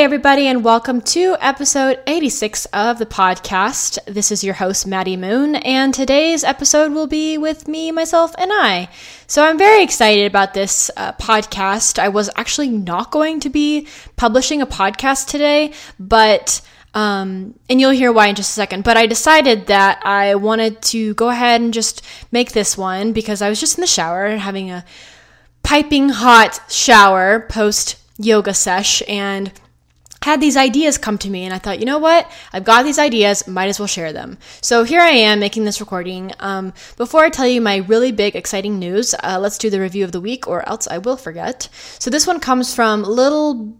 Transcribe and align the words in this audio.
Hey, 0.00 0.04
everybody, 0.04 0.46
and 0.46 0.64
welcome 0.64 1.02
to 1.02 1.36
episode 1.40 2.00
86 2.06 2.64
of 2.72 2.98
the 2.98 3.04
podcast. 3.04 3.98
This 4.06 4.32
is 4.32 4.42
your 4.42 4.54
host, 4.54 4.86
Maddie 4.86 5.18
Moon, 5.18 5.56
and 5.56 5.92
today's 5.92 6.42
episode 6.42 6.92
will 6.92 7.06
be 7.06 7.36
with 7.36 7.68
me, 7.68 7.92
myself, 7.92 8.34
and 8.38 8.50
I. 8.50 8.88
So 9.26 9.44
I'm 9.44 9.58
very 9.58 9.82
excited 9.82 10.24
about 10.24 10.54
this 10.54 10.90
uh, 10.96 11.12
podcast. 11.12 11.98
I 11.98 12.08
was 12.08 12.30
actually 12.34 12.70
not 12.70 13.10
going 13.10 13.40
to 13.40 13.50
be 13.50 13.88
publishing 14.16 14.62
a 14.62 14.66
podcast 14.66 15.26
today, 15.26 15.74
but. 15.98 16.62
Um, 16.94 17.54
and 17.68 17.78
you'll 17.78 17.90
hear 17.90 18.10
why 18.10 18.28
in 18.28 18.34
just 18.36 18.50
a 18.50 18.54
second. 18.54 18.84
But 18.84 18.96
I 18.96 19.06
decided 19.06 19.66
that 19.66 20.00
I 20.04 20.34
wanted 20.36 20.80
to 20.82 21.12
go 21.14 21.28
ahead 21.28 21.60
and 21.60 21.74
just 21.74 22.02
make 22.32 22.52
this 22.52 22.76
one 22.76 23.12
because 23.12 23.42
I 23.42 23.50
was 23.50 23.60
just 23.60 23.76
in 23.76 23.82
the 23.82 23.86
shower 23.86 24.38
having 24.38 24.70
a 24.70 24.84
piping 25.62 26.08
hot 26.08 26.58
shower 26.68 27.46
post 27.48 27.96
yoga 28.18 28.54
sesh 28.54 29.02
and 29.06 29.52
had 30.22 30.40
these 30.40 30.56
ideas 30.56 30.98
come 30.98 31.18
to 31.18 31.30
me 31.30 31.44
and 31.44 31.54
I 31.54 31.58
thought, 31.58 31.80
you 31.80 31.86
know 31.86 31.98
what? 31.98 32.30
I've 32.52 32.64
got 32.64 32.84
these 32.84 32.98
ideas, 32.98 33.46
might 33.46 33.68
as 33.68 33.78
well 33.78 33.86
share 33.86 34.12
them. 34.12 34.38
So 34.60 34.84
here 34.84 35.00
I 35.00 35.10
am 35.10 35.40
making 35.40 35.64
this 35.64 35.80
recording. 35.80 36.32
Um, 36.40 36.72
before 36.96 37.24
I 37.24 37.30
tell 37.30 37.46
you 37.46 37.60
my 37.60 37.78
really 37.78 38.12
big, 38.12 38.36
exciting 38.36 38.78
news, 38.78 39.14
uh, 39.22 39.38
let's 39.40 39.58
do 39.58 39.70
the 39.70 39.80
review 39.80 40.04
of 40.04 40.12
the 40.12 40.20
week 40.20 40.46
or 40.46 40.68
else 40.68 40.86
I 40.88 40.98
will 40.98 41.16
forget. 41.16 41.68
So 41.98 42.10
this 42.10 42.26
one 42.26 42.40
comes 42.40 42.74
from 42.74 43.02
Little 43.02 43.76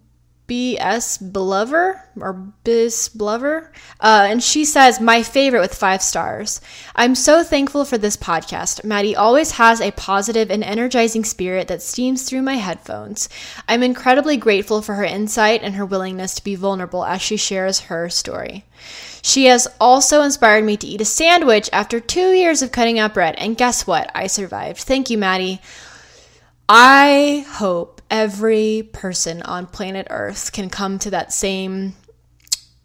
B.S. 0.50 1.16
Blover 1.18 2.02
or 2.16 2.32
Biz 2.64 3.10
Blover. 3.16 3.68
Uh, 4.00 4.26
and 4.28 4.42
she 4.42 4.64
says, 4.64 5.00
My 5.00 5.22
favorite 5.22 5.60
with 5.60 5.76
five 5.76 6.02
stars. 6.02 6.60
I'm 6.96 7.14
so 7.14 7.44
thankful 7.44 7.84
for 7.84 7.96
this 7.96 8.16
podcast. 8.16 8.82
Maddie 8.82 9.14
always 9.14 9.52
has 9.52 9.80
a 9.80 9.92
positive 9.92 10.50
and 10.50 10.64
energizing 10.64 11.22
spirit 11.22 11.68
that 11.68 11.82
steams 11.82 12.24
through 12.24 12.42
my 12.42 12.56
headphones. 12.56 13.28
I'm 13.68 13.84
incredibly 13.84 14.36
grateful 14.36 14.82
for 14.82 14.96
her 14.96 15.04
insight 15.04 15.62
and 15.62 15.76
her 15.76 15.86
willingness 15.86 16.34
to 16.34 16.42
be 16.42 16.56
vulnerable 16.56 17.04
as 17.04 17.22
she 17.22 17.36
shares 17.36 17.82
her 17.82 18.08
story. 18.08 18.64
She 19.22 19.44
has 19.44 19.68
also 19.80 20.22
inspired 20.22 20.64
me 20.64 20.76
to 20.78 20.86
eat 20.88 21.00
a 21.00 21.04
sandwich 21.04 21.70
after 21.72 22.00
two 22.00 22.32
years 22.32 22.60
of 22.60 22.72
cutting 22.72 22.98
out 22.98 23.14
bread. 23.14 23.36
And 23.36 23.56
guess 23.56 23.86
what? 23.86 24.10
I 24.16 24.26
survived. 24.26 24.80
Thank 24.80 25.10
you, 25.10 25.18
Maddie. 25.18 25.60
I 26.68 27.46
hope 27.50 27.99
every 28.10 28.88
person 28.92 29.42
on 29.42 29.66
planet 29.66 30.06
Earth 30.10 30.52
can 30.52 30.68
come 30.68 30.98
to 30.98 31.10
that 31.10 31.32
same 31.32 31.94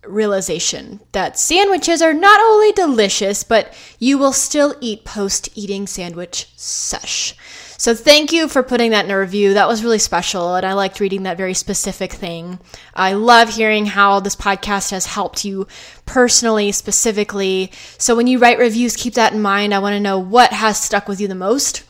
realization 0.07 0.99
that 1.13 1.37
sandwiches 1.37 2.01
are 2.01 2.13
not 2.13 2.39
only 2.39 2.71
delicious, 2.71 3.43
but 3.43 3.73
you 3.99 4.17
will 4.17 4.33
still 4.33 4.75
eat 4.79 5.03
post 5.03 5.49
eating 5.55 5.87
sandwich 5.87 6.51
sesh. 6.55 7.35
So 7.77 7.93
thank 7.93 8.31
you 8.31 8.47
for 8.47 8.63
putting 8.63 8.91
that 8.91 9.05
in 9.05 9.11
a 9.11 9.19
review. 9.19 9.53
That 9.53 9.67
was 9.67 9.83
really 9.83 9.99
special, 9.99 10.55
and 10.55 10.65
I 10.65 10.73
liked 10.73 11.01
reading 11.01 11.23
that 11.23 11.37
very 11.37 11.53
specific 11.53 12.13
thing. 12.13 12.59
I 12.93 13.13
love 13.13 13.49
hearing 13.49 13.85
how 13.85 14.21
this 14.21 14.35
podcast 14.35 14.91
has 14.91 15.05
helped 15.05 15.43
you 15.43 15.67
personally, 16.05 16.71
specifically. 16.71 17.71
So 17.97 18.15
when 18.15 18.27
you 18.27 18.39
write 18.39 18.59
reviews, 18.59 18.95
keep 18.95 19.15
that 19.15 19.33
in 19.33 19.41
mind. 19.41 19.73
I 19.73 19.79
want 19.79 19.93
to 19.93 19.99
know 19.99 20.19
what 20.19 20.53
has 20.53 20.81
stuck 20.81 21.09
with 21.09 21.19
you 21.19 21.27
the 21.27 21.35
most. 21.35 21.83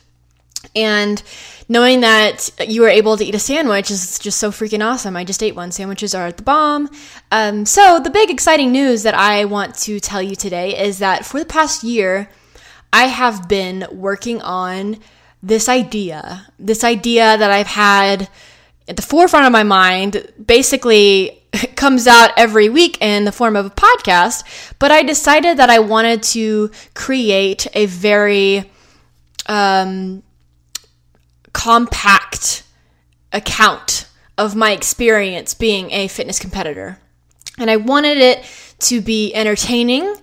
And 0.74 1.22
knowing 1.68 2.00
that 2.00 2.50
you 2.66 2.80
were 2.80 2.88
able 2.88 3.16
to 3.16 3.24
eat 3.24 3.34
a 3.34 3.38
sandwich 3.38 3.90
is 3.90 4.18
just 4.18 4.38
so 4.38 4.50
freaking 4.50 4.84
awesome. 4.84 5.16
I 5.16 5.24
just 5.24 5.42
ate 5.42 5.54
one. 5.54 5.72
Sandwiches 5.72 6.14
are 6.14 6.26
at 6.26 6.36
the 6.36 6.42
bomb. 6.42 6.88
Um, 7.32 7.66
so, 7.66 8.00
the 8.00 8.10
big 8.10 8.30
exciting 8.30 8.72
news 8.72 9.02
that 9.02 9.14
I 9.14 9.44
want 9.44 9.74
to 9.80 10.00
tell 10.00 10.22
you 10.22 10.36
today 10.36 10.78
is 10.78 10.98
that 10.98 11.24
for 11.24 11.38
the 11.38 11.46
past 11.46 11.82
year, 11.82 12.30
I 12.92 13.04
have 13.04 13.48
been 13.48 13.86
working 13.90 14.40
on 14.42 14.98
this 15.42 15.68
idea, 15.68 16.46
this 16.58 16.82
idea 16.82 17.36
that 17.36 17.50
I've 17.50 17.66
had 17.66 18.28
at 18.88 18.96
the 18.96 19.02
forefront 19.02 19.46
of 19.46 19.52
my 19.52 19.62
mind. 19.62 20.32
Basically, 20.44 21.42
comes 21.76 22.06
out 22.06 22.30
every 22.36 22.68
week 22.68 23.00
in 23.00 23.24
the 23.24 23.32
form 23.32 23.56
of 23.56 23.66
a 23.66 23.70
podcast, 23.70 24.44
but 24.78 24.90
I 24.90 25.02
decided 25.02 25.58
that 25.58 25.70
I 25.70 25.78
wanted 25.78 26.22
to 26.24 26.70
create 26.94 27.66
a 27.74 27.86
very 27.86 28.70
um, 29.46 30.22
compact 31.56 32.64
account 33.32 34.06
of 34.36 34.54
my 34.54 34.72
experience 34.72 35.54
being 35.54 35.90
a 35.90 36.06
fitness 36.06 36.38
competitor. 36.38 36.98
And 37.58 37.70
I 37.70 37.76
wanted 37.76 38.18
it 38.18 38.44
to 38.80 39.00
be 39.00 39.34
entertaining, 39.34 40.16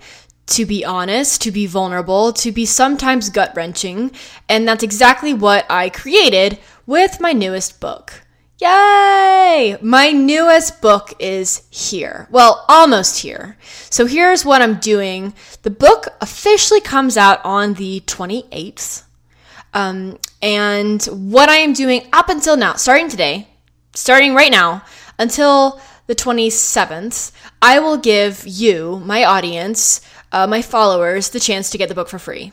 to 0.45 0.67
be 0.67 0.85
honest, 0.85 1.41
to 1.41 1.51
be 1.51 1.65
vulnerable, 1.65 2.33
to 2.33 2.51
be 2.51 2.67
sometimes 2.67 3.31
gut 3.31 3.51
wrenching. 3.55 4.11
And 4.47 4.67
that's 4.67 4.83
exactly 4.83 5.33
what 5.33 5.65
I 5.71 5.89
created 5.89 6.59
with 6.85 7.19
my 7.19 7.33
newest 7.33 7.79
book. 7.79 8.21
Yay! 8.61 9.77
My 9.81 10.11
newest 10.11 10.83
book 10.83 11.15
is 11.17 11.63
here. 11.71 12.27
Well, 12.29 12.63
almost 12.69 13.23
here. 13.23 13.57
So 13.89 14.05
here's 14.05 14.45
what 14.45 14.61
I'm 14.61 14.75
doing. 14.75 15.33
The 15.63 15.71
book 15.71 16.09
officially 16.21 16.79
comes 16.79 17.17
out 17.17 17.43
on 17.43 17.73
the 17.73 18.01
28th 18.01 19.03
um, 19.73 20.19
and 20.43 21.01
what 21.05 21.47
I 21.47 21.55
am 21.55 21.71
doing 21.71 22.05
up 22.11 22.27
until 22.27 22.57
now, 22.57 22.73
starting 22.73 23.07
today, 23.07 23.47
starting 23.95 24.35
right 24.35 24.51
now, 24.51 24.83
until 25.17 25.79
the 26.07 26.15
27th, 26.15 27.31
I 27.61 27.79
will 27.79 27.95
give 27.95 28.45
you, 28.45 29.01
my 29.05 29.23
audience, 29.23 30.01
uh, 30.33 30.45
my 30.45 30.61
followers, 30.61 31.29
the 31.29 31.39
chance 31.39 31.69
to 31.69 31.77
get 31.77 31.87
the 31.87 31.95
book 31.95 32.09
for 32.09 32.19
free. 32.19 32.51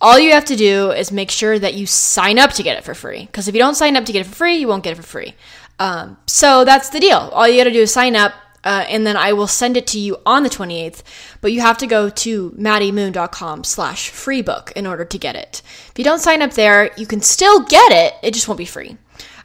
All 0.00 0.18
you 0.18 0.32
have 0.32 0.44
to 0.46 0.56
do 0.56 0.90
is 0.90 1.12
make 1.12 1.30
sure 1.30 1.56
that 1.56 1.74
you 1.74 1.86
sign 1.86 2.36
up 2.36 2.50
to 2.54 2.64
get 2.64 2.76
it 2.76 2.84
for 2.84 2.94
free. 2.94 3.26
Because 3.26 3.46
if 3.46 3.54
you 3.54 3.60
don't 3.60 3.76
sign 3.76 3.96
up 3.96 4.04
to 4.06 4.12
get 4.12 4.26
it 4.26 4.28
for 4.28 4.34
free, 4.34 4.56
you 4.56 4.66
won't 4.66 4.82
get 4.82 4.94
it 4.94 4.96
for 4.96 5.02
free. 5.02 5.34
Um, 5.78 6.16
so 6.26 6.64
that's 6.64 6.88
the 6.88 6.98
deal. 6.98 7.30
All 7.32 7.46
you 7.46 7.58
got 7.58 7.64
to 7.64 7.72
do 7.72 7.82
is 7.82 7.92
sign 7.92 8.16
up, 8.16 8.34
uh, 8.64 8.84
and 8.88 9.06
then 9.06 9.16
I 9.16 9.32
will 9.32 9.46
send 9.46 9.76
it 9.76 9.86
to 9.88 9.98
you 9.98 10.16
on 10.24 10.42
the 10.42 10.50
28th. 10.50 11.02
But 11.40 11.52
you 11.52 11.60
have 11.60 11.78
to 11.78 11.86
go 11.86 12.08
to 12.08 12.50
maddiemoon.com 12.52 13.64
slash 13.64 14.10
free 14.10 14.42
book 14.42 14.72
in 14.74 14.86
order 14.86 15.04
to 15.04 15.18
get 15.18 15.36
it. 15.36 15.62
If 15.88 15.94
you 15.98 16.04
don't 16.04 16.20
sign 16.20 16.42
up 16.42 16.52
there, 16.52 16.92
you 16.96 17.06
can 17.06 17.20
still 17.20 17.60
get 17.64 17.92
it. 17.92 18.14
It 18.22 18.34
just 18.34 18.48
won't 18.48 18.58
be 18.58 18.64
free. 18.64 18.96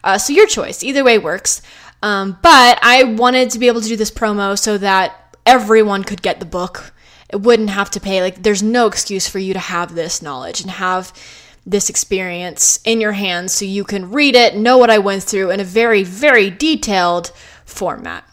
Uh, 0.03 0.18
so 0.18 0.34
your 0.34 0.47
choice. 0.47 0.84
Either 0.84 1.03
way 1.03 1.18
works. 1.18 1.62
Um, 2.01 2.39
but 2.42 2.80
I 2.81 3.04
wanted 3.04 3.50
to 3.51 3.60
be 3.60 3.68
able 3.68 3.81
to 3.81 3.88
do 3.88 3.98
this 3.98 4.12
promo 4.12 4.57
so 4.57 4.77
that 4.77 5.36
everyone 5.45 6.04
could 6.04 6.22
get 6.22 6.39
the 6.39 6.45
book. 6.45 6.94
It 7.30 7.42
wouldn't 7.42 7.69
have 7.69 7.92
to 7.92 8.00
pay. 8.00 8.22
Like, 8.22 8.42
there's 8.42 8.63
no 8.63 8.88
excuse 8.88 9.27
for 9.27 9.39
you 9.39 9.54
to 9.54 9.60
have 9.60 9.94
this 9.94 10.22
knowledge 10.22 10.62
and 10.62 10.72
have 10.72 11.13
this 11.65 11.89
experience 11.89 12.80
in 12.86 13.01
your 13.01 13.12
hands 13.12 13.54
so 13.54 13.65
you 13.65 13.83
can 13.83 14.12
read 14.12 14.36
it, 14.36 14.56
know 14.56 14.77
what 14.77 14.89
I 14.89 14.98
went 14.98 15.24
through 15.24 15.51
in 15.51 15.60
a 15.60 15.63
very, 15.63 16.04
very 16.04 16.50
detailed 16.50 17.31
format. 17.65 18.24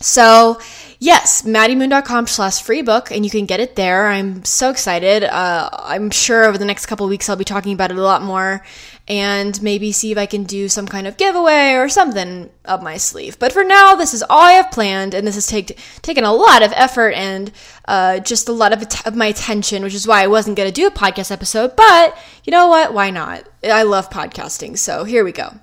So, 0.00 0.60
yes, 0.98 1.42
maddiemoon.com 1.42 2.26
slash 2.26 2.62
free 2.62 2.82
book, 2.82 3.10
and 3.10 3.24
you 3.24 3.30
can 3.30 3.46
get 3.46 3.60
it 3.60 3.76
there. 3.76 4.08
I'm 4.08 4.44
so 4.44 4.70
excited. 4.70 5.24
Uh, 5.24 5.70
I'm 5.72 6.10
sure 6.10 6.44
over 6.44 6.58
the 6.58 6.66
next 6.66 6.86
couple 6.86 7.06
weeks 7.08 7.28
I'll 7.28 7.36
be 7.36 7.44
talking 7.44 7.72
about 7.72 7.90
it 7.90 7.96
a 7.96 8.02
lot 8.02 8.22
more 8.22 8.62
and 9.08 9.62
maybe 9.62 9.92
see 9.92 10.10
if 10.10 10.18
I 10.18 10.26
can 10.26 10.44
do 10.44 10.68
some 10.68 10.86
kind 10.86 11.06
of 11.06 11.16
giveaway 11.16 11.74
or 11.74 11.88
something 11.88 12.50
up 12.64 12.82
my 12.82 12.96
sleeve. 12.96 13.38
But 13.38 13.52
for 13.52 13.62
now, 13.62 13.94
this 13.94 14.12
is 14.12 14.24
all 14.28 14.42
I 14.42 14.52
have 14.52 14.70
planned, 14.70 15.14
and 15.14 15.26
this 15.26 15.36
has 15.36 15.46
take, 15.46 15.78
taken 16.02 16.24
a 16.24 16.32
lot 16.32 16.62
of 16.62 16.72
effort 16.74 17.10
and 17.10 17.52
uh, 17.86 18.18
just 18.18 18.48
a 18.48 18.52
lot 18.52 18.72
of, 18.72 18.82
of 19.06 19.14
my 19.14 19.26
attention, 19.26 19.82
which 19.82 19.94
is 19.94 20.06
why 20.06 20.22
I 20.22 20.26
wasn't 20.26 20.56
going 20.56 20.68
to 20.68 20.74
do 20.74 20.86
a 20.86 20.90
podcast 20.90 21.30
episode. 21.30 21.76
But 21.76 22.18
you 22.44 22.50
know 22.50 22.66
what? 22.66 22.92
Why 22.92 23.10
not? 23.10 23.48
I 23.62 23.84
love 23.84 24.10
podcasting, 24.10 24.76
so 24.76 25.04
here 25.04 25.24
we 25.24 25.32
go. 25.32 25.54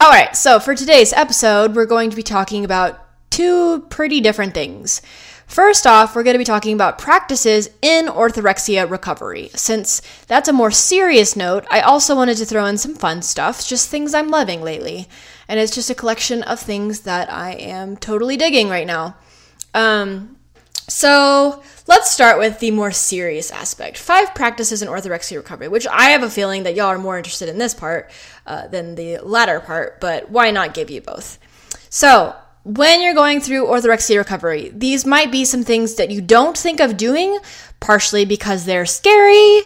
All 0.00 0.10
right, 0.10 0.36
so 0.36 0.60
for 0.60 0.74
today's 0.74 1.12
episode, 1.12 1.74
we're 1.74 1.86
going 1.86 2.10
to 2.10 2.16
be 2.16 2.22
talking 2.22 2.64
about 2.64 3.03
two 3.34 3.80
pretty 3.90 4.20
different 4.20 4.54
things. 4.54 5.02
First 5.46 5.86
off, 5.86 6.14
we're 6.14 6.22
going 6.22 6.34
to 6.34 6.38
be 6.38 6.44
talking 6.44 6.72
about 6.72 6.98
practices 6.98 7.68
in 7.82 8.06
orthorexia 8.06 8.88
recovery. 8.88 9.50
Since 9.54 10.02
that's 10.28 10.48
a 10.48 10.52
more 10.52 10.70
serious 10.70 11.34
note, 11.34 11.66
I 11.68 11.80
also 11.80 12.14
wanted 12.14 12.36
to 12.38 12.46
throw 12.46 12.64
in 12.66 12.78
some 12.78 12.94
fun 12.94 13.22
stuff, 13.22 13.66
just 13.66 13.88
things 13.88 14.14
I'm 14.14 14.28
loving 14.28 14.62
lately. 14.62 15.08
And 15.48 15.58
it's 15.58 15.74
just 15.74 15.90
a 15.90 15.96
collection 15.96 16.44
of 16.44 16.60
things 16.60 17.00
that 17.00 17.30
I 17.30 17.54
am 17.54 17.96
totally 17.96 18.36
digging 18.36 18.68
right 18.68 18.86
now. 18.86 19.16
Um, 19.74 20.36
so 20.88 21.60
let's 21.88 22.12
start 22.12 22.38
with 22.38 22.60
the 22.60 22.70
more 22.70 22.92
serious 22.92 23.50
aspect 23.50 23.98
five 23.98 24.32
practices 24.34 24.80
in 24.80 24.88
orthorexia 24.88 25.38
recovery, 25.38 25.68
which 25.68 25.88
I 25.88 26.10
have 26.10 26.22
a 26.22 26.30
feeling 26.30 26.62
that 26.62 26.76
y'all 26.76 26.86
are 26.86 26.98
more 26.98 27.18
interested 27.18 27.48
in 27.48 27.58
this 27.58 27.74
part 27.74 28.12
uh, 28.46 28.68
than 28.68 28.94
the 28.94 29.18
latter 29.18 29.58
part, 29.58 30.00
but 30.00 30.30
why 30.30 30.52
not 30.52 30.72
give 30.72 30.88
you 30.88 31.00
both? 31.00 31.38
So, 31.90 32.36
when 32.64 33.02
you're 33.02 33.14
going 33.14 33.40
through 33.40 33.66
orthorexia 33.66 34.16
recovery, 34.16 34.72
these 34.74 35.06
might 35.06 35.30
be 35.30 35.44
some 35.44 35.62
things 35.62 35.94
that 35.96 36.10
you 36.10 36.20
don't 36.20 36.56
think 36.56 36.80
of 36.80 36.96
doing, 36.96 37.38
partially 37.78 38.24
because 38.24 38.64
they're 38.64 38.86
scary, 38.86 39.60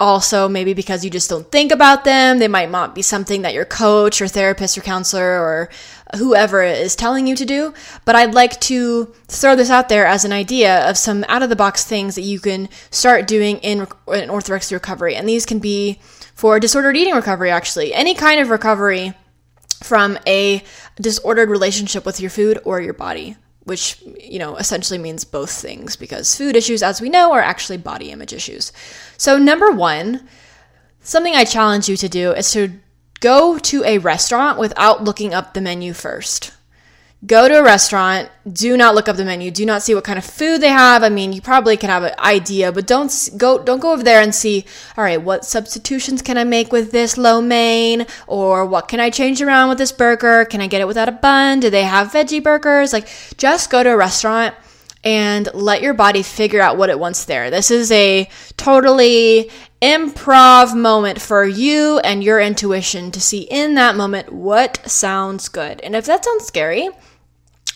also 0.00 0.48
maybe 0.48 0.74
because 0.74 1.04
you 1.04 1.10
just 1.10 1.30
don't 1.30 1.50
think 1.52 1.70
about 1.70 2.04
them. 2.04 2.40
They 2.40 2.48
might 2.48 2.70
not 2.70 2.94
be 2.94 3.02
something 3.02 3.42
that 3.42 3.54
your 3.54 3.64
coach 3.64 4.20
or 4.20 4.26
therapist 4.26 4.76
or 4.76 4.80
counselor 4.80 5.38
or 5.40 5.70
whoever 6.16 6.62
is 6.62 6.96
telling 6.96 7.28
you 7.28 7.36
to 7.36 7.44
do. 7.44 7.72
But 8.04 8.16
I'd 8.16 8.34
like 8.34 8.60
to 8.62 9.14
throw 9.28 9.54
this 9.54 9.70
out 9.70 9.88
there 9.88 10.04
as 10.04 10.24
an 10.24 10.32
idea 10.32 10.88
of 10.88 10.98
some 10.98 11.24
out 11.28 11.44
of 11.44 11.50
the 11.50 11.56
box 11.56 11.84
things 11.84 12.16
that 12.16 12.22
you 12.22 12.40
can 12.40 12.68
start 12.90 13.28
doing 13.28 13.58
in, 13.58 13.82
in 13.82 14.28
orthorexia 14.28 14.72
recovery. 14.72 15.14
And 15.14 15.28
these 15.28 15.46
can 15.46 15.60
be 15.60 16.00
for 16.34 16.58
disordered 16.58 16.96
eating 16.96 17.14
recovery, 17.14 17.50
actually. 17.50 17.94
Any 17.94 18.14
kind 18.14 18.40
of 18.40 18.50
recovery 18.50 19.14
from 19.84 20.18
a 20.26 20.64
disordered 20.96 21.50
relationship 21.50 22.06
with 22.06 22.18
your 22.18 22.30
food 22.30 22.58
or 22.64 22.80
your 22.80 22.94
body, 22.94 23.36
which, 23.64 24.02
you 24.18 24.38
know, 24.38 24.56
essentially 24.56 24.98
means 24.98 25.24
both 25.24 25.50
things 25.50 25.94
because 25.94 26.34
food 26.34 26.56
issues, 26.56 26.82
as 26.82 27.00
we 27.00 27.10
know, 27.10 27.32
are 27.32 27.42
actually 27.42 27.76
body 27.76 28.10
image 28.10 28.32
issues. 28.32 28.72
So, 29.18 29.36
number 29.36 29.70
one, 29.70 30.26
something 31.00 31.34
I 31.34 31.44
challenge 31.44 31.88
you 31.88 31.96
to 31.98 32.08
do 32.08 32.32
is 32.32 32.50
to 32.52 32.72
go 33.20 33.58
to 33.58 33.84
a 33.84 33.98
restaurant 33.98 34.58
without 34.58 35.04
looking 35.04 35.34
up 35.34 35.52
the 35.52 35.60
menu 35.60 35.92
first 35.92 36.52
go 37.26 37.48
to 37.48 37.58
a 37.58 37.62
restaurant 37.62 38.28
do 38.52 38.76
not 38.76 38.94
look 38.94 39.08
up 39.08 39.16
the 39.16 39.24
menu 39.24 39.50
do 39.50 39.64
not 39.64 39.82
see 39.82 39.94
what 39.94 40.04
kind 40.04 40.18
of 40.18 40.24
food 40.24 40.58
they 40.60 40.68
have. 40.68 41.02
I 41.02 41.08
mean 41.08 41.32
you 41.32 41.40
probably 41.40 41.76
can 41.76 41.90
have 41.90 42.02
an 42.02 42.14
idea 42.18 42.72
but 42.72 42.86
don't 42.86 43.30
go 43.36 43.62
don't 43.62 43.80
go 43.80 43.92
over 43.92 44.02
there 44.02 44.20
and 44.20 44.34
see 44.34 44.64
all 44.96 45.04
right 45.04 45.20
what 45.20 45.44
substitutions 45.44 46.22
can 46.22 46.36
i 46.36 46.44
make 46.44 46.72
with 46.72 46.90
this 46.92 47.16
lo 47.16 47.40
mein? 47.40 48.06
Or 48.26 48.66
what 48.66 48.88
can 48.88 49.00
i 49.00 49.10
change 49.10 49.40
around 49.40 49.68
with 49.68 49.78
this 49.78 49.92
burger? 49.92 50.44
Can 50.44 50.60
i 50.60 50.66
get 50.66 50.80
it 50.80 50.86
without 50.86 51.08
a 51.08 51.12
bun? 51.12 51.60
Do 51.60 51.70
they 51.70 51.84
have 51.84 52.12
veggie 52.12 52.42
burgers? 52.42 52.92
Like 52.92 53.08
just 53.36 53.70
go 53.70 53.82
to 53.82 53.92
a 53.92 53.96
restaurant 53.96 54.54
and 55.04 55.48
let 55.52 55.82
your 55.82 55.94
body 55.94 56.22
figure 56.22 56.62
out 56.62 56.78
what 56.78 56.88
it 56.88 56.98
wants 56.98 57.26
there. 57.26 57.50
This 57.50 57.70
is 57.70 57.92
a 57.92 58.28
totally 58.56 59.50
improv 59.82 60.74
moment 60.74 61.20
for 61.20 61.44
you 61.44 61.98
and 61.98 62.24
your 62.24 62.40
intuition 62.40 63.10
to 63.10 63.20
see 63.20 63.42
in 63.42 63.74
that 63.74 63.96
moment 63.96 64.32
what 64.32 64.90
sounds 64.90 65.48
good. 65.48 65.80
And 65.82 65.94
if 65.94 66.06
that 66.06 66.24
sounds 66.24 66.46
scary 66.46 66.88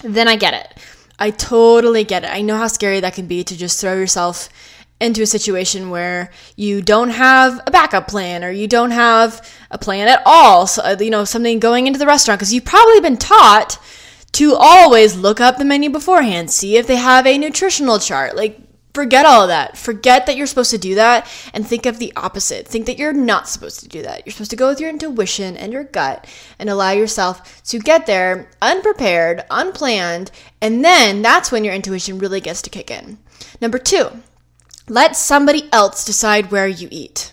then 0.02 0.28
I 0.28 0.36
get 0.36 0.54
it. 0.54 0.78
I 1.18 1.30
totally 1.30 2.04
get 2.04 2.24
it. 2.24 2.30
I 2.30 2.42
know 2.42 2.56
how 2.56 2.68
scary 2.68 3.00
that 3.00 3.14
can 3.14 3.26
be 3.26 3.42
to 3.44 3.56
just 3.56 3.80
throw 3.80 3.94
yourself 3.94 4.48
into 5.00 5.22
a 5.22 5.26
situation 5.26 5.90
where 5.90 6.30
you 6.56 6.82
don't 6.82 7.10
have 7.10 7.60
a 7.66 7.70
backup 7.70 8.08
plan 8.08 8.44
or 8.44 8.50
you 8.50 8.66
don't 8.66 8.90
have 8.90 9.48
a 9.70 9.78
plan 9.78 10.08
at 10.08 10.22
all. 10.26 10.66
So, 10.66 10.82
uh, 10.82 10.96
you 10.98 11.10
know, 11.10 11.24
something 11.24 11.58
going 11.60 11.86
into 11.86 11.98
the 11.98 12.06
restaurant 12.06 12.40
because 12.40 12.52
you've 12.52 12.64
probably 12.64 13.00
been 13.00 13.16
taught 13.16 13.78
to 14.32 14.54
always 14.54 15.16
look 15.16 15.40
up 15.40 15.58
the 15.58 15.64
menu 15.64 15.90
beforehand, 15.90 16.50
see 16.50 16.76
if 16.76 16.86
they 16.86 16.96
have 16.96 17.26
a 17.26 17.38
nutritional 17.38 17.98
chart. 17.98 18.36
Like, 18.36 18.60
Forget 18.94 19.26
all 19.26 19.42
of 19.42 19.48
that. 19.48 19.76
Forget 19.76 20.26
that 20.26 20.36
you're 20.36 20.46
supposed 20.46 20.70
to 20.70 20.78
do 20.78 20.94
that 20.96 21.30
and 21.52 21.66
think 21.66 21.86
of 21.86 21.98
the 21.98 22.12
opposite. 22.16 22.66
Think 22.66 22.86
that 22.86 22.98
you're 22.98 23.12
not 23.12 23.48
supposed 23.48 23.80
to 23.80 23.88
do 23.88 24.02
that. 24.02 24.26
You're 24.26 24.32
supposed 24.32 24.50
to 24.50 24.56
go 24.56 24.68
with 24.68 24.80
your 24.80 24.90
intuition 24.90 25.56
and 25.56 25.72
your 25.72 25.84
gut 25.84 26.26
and 26.58 26.68
allow 26.68 26.90
yourself 26.90 27.62
to 27.64 27.78
get 27.78 28.06
there 28.06 28.50
unprepared, 28.60 29.44
unplanned, 29.50 30.30
and 30.60 30.84
then 30.84 31.22
that's 31.22 31.52
when 31.52 31.64
your 31.64 31.74
intuition 31.74 32.18
really 32.18 32.40
gets 32.40 32.62
to 32.62 32.70
kick 32.70 32.90
in. 32.90 33.18
Number 33.60 33.78
two, 33.78 34.08
let 34.88 35.16
somebody 35.16 35.68
else 35.72 36.04
decide 36.04 36.50
where 36.50 36.66
you 36.66 36.88
eat. 36.90 37.32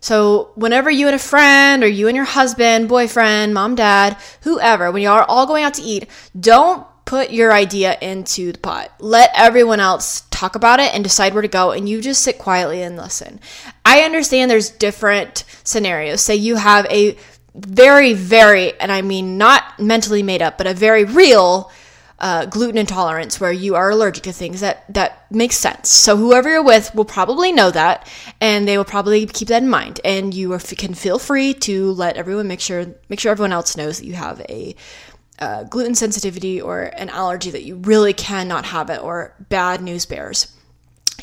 So, 0.00 0.50
whenever 0.56 0.90
you 0.90 1.06
and 1.06 1.14
a 1.14 1.18
friend, 1.18 1.84
or 1.84 1.86
you 1.86 2.08
and 2.08 2.16
your 2.16 2.24
husband, 2.24 2.88
boyfriend, 2.88 3.54
mom, 3.54 3.76
dad, 3.76 4.16
whoever, 4.42 4.90
when 4.90 5.02
you 5.02 5.08
are 5.08 5.24
all 5.28 5.46
going 5.46 5.62
out 5.62 5.74
to 5.74 5.82
eat, 5.82 6.08
don't 6.38 6.84
put 7.04 7.30
your 7.30 7.52
idea 7.52 7.96
into 8.00 8.52
the 8.52 8.58
pot. 8.58 8.92
Let 8.98 9.30
everyone 9.34 9.80
else 9.80 10.22
talk 10.30 10.54
about 10.54 10.80
it 10.80 10.94
and 10.94 11.04
decide 11.04 11.34
where 11.34 11.42
to 11.42 11.48
go, 11.48 11.70
and 11.70 11.88
you 11.88 12.00
just 12.00 12.22
sit 12.22 12.38
quietly 12.38 12.82
and 12.82 12.96
listen. 12.96 13.40
I 13.84 14.00
understand 14.00 14.50
there's 14.50 14.70
different 14.70 15.44
scenarios. 15.64 16.20
Say 16.20 16.36
you 16.36 16.56
have 16.56 16.86
a 16.86 17.16
very, 17.54 18.14
very, 18.14 18.78
and 18.80 18.90
I 18.90 19.02
mean 19.02 19.38
not 19.38 19.78
mentally 19.78 20.22
made 20.22 20.42
up, 20.42 20.58
but 20.58 20.66
a 20.66 20.74
very 20.74 21.04
real 21.04 21.70
uh, 22.22 22.46
gluten 22.46 22.78
intolerance 22.78 23.40
where 23.40 23.50
you 23.50 23.74
are 23.74 23.90
allergic 23.90 24.22
to 24.22 24.32
things 24.32 24.60
that 24.60 24.84
that 24.94 25.26
makes 25.30 25.56
sense. 25.56 25.90
So 25.90 26.16
whoever 26.16 26.48
you're 26.48 26.62
with 26.62 26.94
will 26.94 27.04
probably 27.04 27.50
know 27.50 27.72
that, 27.72 28.08
and 28.40 28.66
they 28.66 28.78
will 28.78 28.84
probably 28.84 29.26
keep 29.26 29.48
that 29.48 29.62
in 29.62 29.68
mind. 29.68 30.00
And 30.04 30.32
you 30.32 30.52
are, 30.52 30.60
can 30.60 30.94
feel 30.94 31.18
free 31.18 31.52
to 31.54 31.90
let 31.92 32.16
everyone 32.16 32.46
make 32.46 32.60
sure 32.60 32.86
make 33.08 33.18
sure 33.18 33.32
everyone 33.32 33.52
else 33.52 33.76
knows 33.76 33.98
that 33.98 34.06
you 34.06 34.14
have 34.14 34.40
a 34.48 34.76
uh, 35.38 35.64
gluten 35.64 35.94
sensitivity 35.94 36.60
or 36.60 36.82
an 36.82 37.08
allergy 37.08 37.50
that 37.50 37.64
you 37.64 37.76
really 37.76 38.12
cannot 38.12 38.66
have 38.66 38.90
it, 38.90 39.02
or 39.02 39.34
bad 39.48 39.82
news 39.82 40.06
bears. 40.06 40.56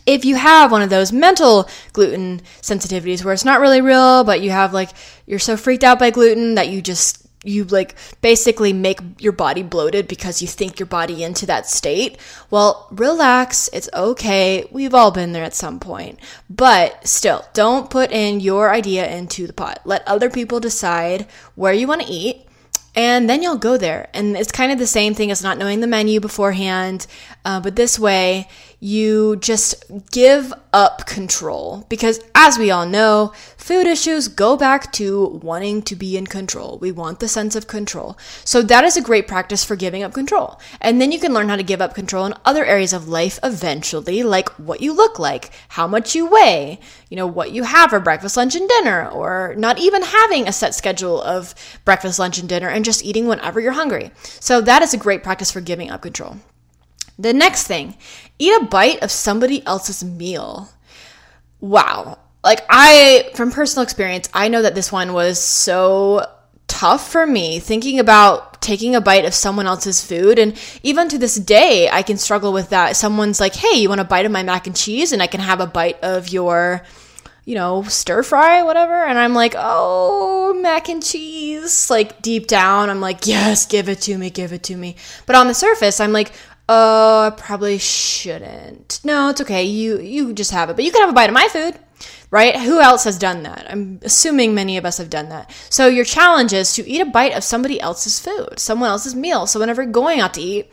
If 0.06 0.25
you 0.25 0.35
have 0.35 0.71
one 0.71 0.81
of 0.81 0.89
those 0.89 1.11
mental 1.11 1.69
gluten 1.94 2.41
sensitivities 2.61 3.23
where 3.23 3.33
it's 3.33 3.45
not 3.45 3.59
really 3.59 3.81
real, 3.81 4.23
but 4.23 4.41
you 4.41 4.50
have 4.51 4.73
like, 4.73 4.89
you're 5.25 5.39
so 5.39 5.57
freaked 5.57 5.83
out 5.83 6.00
by 6.00 6.09
gluten 6.09 6.56
that 6.56 6.69
you 6.69 6.81
just 6.81 7.25
you 7.44 7.63
like 7.65 7.95
basically 8.21 8.73
make 8.73 9.00
your 9.19 9.31
body 9.31 9.63
bloated 9.63 10.07
because 10.07 10.41
you 10.41 10.47
think 10.47 10.77
your 10.77 10.85
body 10.85 11.23
into 11.23 11.45
that 11.45 11.67
state. 11.67 12.17
Well, 12.50 12.88
relax. 12.91 13.69
It's 13.71 13.89
okay. 13.94 14.67
We've 14.71 14.94
all 14.94 15.11
been 15.11 15.31
there 15.31 15.45
at 15.45 15.53
some 15.53 15.79
point. 15.79 16.19
But 16.50 17.07
still, 17.07 17.45
don't 17.53 17.89
put 17.89 18.11
in 18.11 18.41
your 18.41 18.71
idea 18.71 19.09
into 19.09 19.47
the 19.47 19.53
pot. 19.53 19.81
Let 19.85 20.06
other 20.07 20.29
people 20.29 20.59
decide 20.59 21.27
where 21.56 21.73
you 21.73 21.88
want 21.88 22.01
to 22.01 22.11
eat 22.11 22.45
and 22.95 23.30
then 23.30 23.41
you'll 23.41 23.57
go 23.57 23.77
there. 23.77 24.09
And 24.13 24.36
it's 24.36 24.51
kind 24.51 24.71
of 24.71 24.80
the 24.80 24.88
same 24.88 25.13
thing 25.13 25.31
as 25.31 25.44
not 25.44 25.57
knowing 25.57 25.80
the 25.80 25.87
menu 25.87 26.19
beforehand. 26.19 27.07
Uh, 27.45 27.59
but 27.59 27.75
this 27.75 27.99
way, 27.99 28.47
you 28.80 29.36
just 29.38 29.83
give 30.12 30.54
up 30.71 31.06
control. 31.06 31.86
Because 31.90 32.19
as 32.33 32.57
we 32.57 32.71
all 32.71 32.86
know, 32.86 33.33
food 33.57 33.86
issues 33.88 34.28
go 34.28 34.56
back 34.56 34.92
to 34.94 35.40
wanting 35.44 35.81
to 35.83 35.95
be 35.95 36.16
in 36.16 36.28
control. 36.28 36.78
We 36.80 36.92
want 36.92 37.19
the 37.19 37.28
sense 37.28 37.56
of 37.56 37.68
control. 37.68 38.18
So 38.45 38.62
that 38.62 38.83
is 38.83 38.95
a 38.95 39.02
great 39.02 39.28
practice 39.28 39.66
for 39.66 39.76
giving 39.76 40.04
up 40.04 40.14
control. 40.14 40.59
And 40.80 41.02
then 41.02 41.12
you 41.12 41.19
can 41.19 41.33
learn 41.33 41.50
how 41.50 41.57
to 41.57 41.64
give 41.64 41.81
up 41.81 41.94
control 41.94 42.26
in 42.26 42.33
other 42.45 42.66
areas 42.66 42.94
of 42.94 43.09
life 43.09 43.40
eventually, 43.44 44.24
like 44.24 44.50
what 44.57 44.81
you 44.81 44.94
look 44.94 45.19
like, 45.19 45.52
how 45.69 45.88
much 45.88 46.16
you 46.16 46.28
weigh, 46.28 46.80
you 47.09 47.18
know, 47.18 47.28
what 47.28 47.52
you 47.52 47.64
have 47.64 47.90
for 47.90 48.00
breakfast, 48.00 48.38
lunch, 48.38 48.56
and 48.56 48.69
dinner, 48.69 49.09
or 49.09 49.56
not 49.57 49.80
even 49.80 50.04
having 50.04 50.48
a 50.48 50.54
set 50.54 50.74
schedule 50.74 51.21
of 51.21 51.54
breakfast, 51.83 52.19
lunch, 52.19 52.38
and 52.38 52.48
dinner 52.48 52.69
and 52.69 52.86
just 52.86 53.04
eating 53.04 53.28
whenever 53.28 53.59
you're 53.59 53.74
hungry. 53.74 54.12
So 54.40 54.62
that 54.62 54.81
is 54.81 54.94
a 54.94 54.98
great 54.98 55.24
practice 55.24 55.52
for 55.52 55.62
giving 55.62 55.92
up 55.92 56.02
control. 56.02 56.38
The 57.19 57.33
next 57.33 57.68
thing, 57.68 57.97
eat 58.40 58.61
a 58.61 58.66
bite 58.66 59.04
of 59.04 59.11
somebody 59.11 59.64
else's 59.66 60.04
meal. 60.04 60.69
Wow. 61.59 62.18
Like, 62.44 62.61
I, 62.69 63.30
from 63.35 63.52
personal 63.52 63.83
experience, 63.83 64.30
I 64.33 64.47
know 64.47 64.61
that 64.61 64.73
this 64.73 64.92
one 64.92 65.11
was 65.11 65.38
so 65.38 66.26
tough 66.68 67.11
for 67.11 67.28
me 67.28 67.59
thinking 67.59 67.99
about 67.99 68.61
taking 68.61 68.95
a 68.95 69.02
bite 69.02 69.26
of 69.26 69.33
someone 69.33 69.68
else's 69.68 70.06
food. 70.06 70.40
And 70.40 70.57
even 70.81 71.09
to 71.09 71.18
this 71.18 71.35
day, 71.35 71.90
I 71.92 72.04
can 72.04 72.18
struggle 72.18 72.54
with 72.54 72.69
that. 72.69 72.95
Someone's 72.95 73.42
like, 73.42 73.56
hey, 73.56 73.78
you 73.80 73.90
want 73.90 73.99
a 73.99 74.06
bite 74.06 74.26
of 74.26 74.31
my 74.31 74.44
mac 74.44 74.68
and 74.68 74.76
cheese? 74.76 75.11
And 75.11 75.21
I 75.21 75.28
can 75.28 75.42
have 75.42 75.59
a 75.59 75.68
bite 75.68 76.02
of 76.02 76.30
your, 76.30 76.83
you 77.44 77.56
know, 77.56 77.83
stir 77.83 78.23
fry, 78.23 78.64
whatever. 78.64 79.04
And 79.04 79.19
I'm 79.19 79.33
like, 79.33 79.56
oh, 79.57 80.57
mac 80.61 80.88
and 80.88 81.04
cheese. 81.04 81.90
Like 81.90 82.21
deep 82.21 82.47
down, 82.47 82.90
I'm 82.90 83.02
like, 83.02 83.28
yes, 83.28 83.66
give 83.66 83.90
it 83.90 83.99
to 84.02 84.18
me, 84.18 84.30
give 84.30 84.54
it 84.54 84.64
to 84.64 84.78
me. 84.78 84.95
But 85.26 85.35
on 85.35 85.47
the 85.47 85.54
surface, 85.54 85.99
I'm 85.99 86.14
like, 86.14 86.31
oh, 86.69 87.26
I 87.26 87.30
probably 87.31 87.80
shouldn't. 87.80 89.02
No, 89.04 89.30
it's 89.30 89.42
okay. 89.42 89.64
You 89.64 89.99
you 89.99 90.33
just 90.33 90.52
have 90.52 90.69
it, 90.69 90.76
but 90.76 90.85
you 90.85 90.92
can 90.92 91.02
have 91.02 91.09
a 91.09 91.14
bite 91.14 91.30
of 91.30 91.33
my 91.33 91.47
food, 91.47 91.78
right? 92.30 92.56
Who 92.56 92.80
else 92.80 93.04
has 93.06 93.18
done 93.18 93.44
that? 93.44 93.66
I'm 93.69 93.99
assuming 94.04 94.54
many 94.54 94.78
of 94.78 94.85
us 94.85 94.99
have 94.99 95.09
done 95.09 95.30
that. 95.30 95.52
So 95.69 95.88
your 95.88 96.06
challenge 96.06 96.54
is 96.54 96.73
to 96.76 96.88
eat 96.88 97.02
a 97.02 97.06
bite 97.06 97.35
of 97.35 97.44
somebody 97.44 97.81
else's 97.81 98.19
food, 98.19 98.59
someone 98.59 98.90
else's 98.90 99.16
meal. 99.16 99.47
So 99.47 99.59
whenever 99.59 99.81
you're 99.81 99.92
going 99.92 100.19
out 100.19 100.35
to 100.35 100.42
eat, 100.42 100.71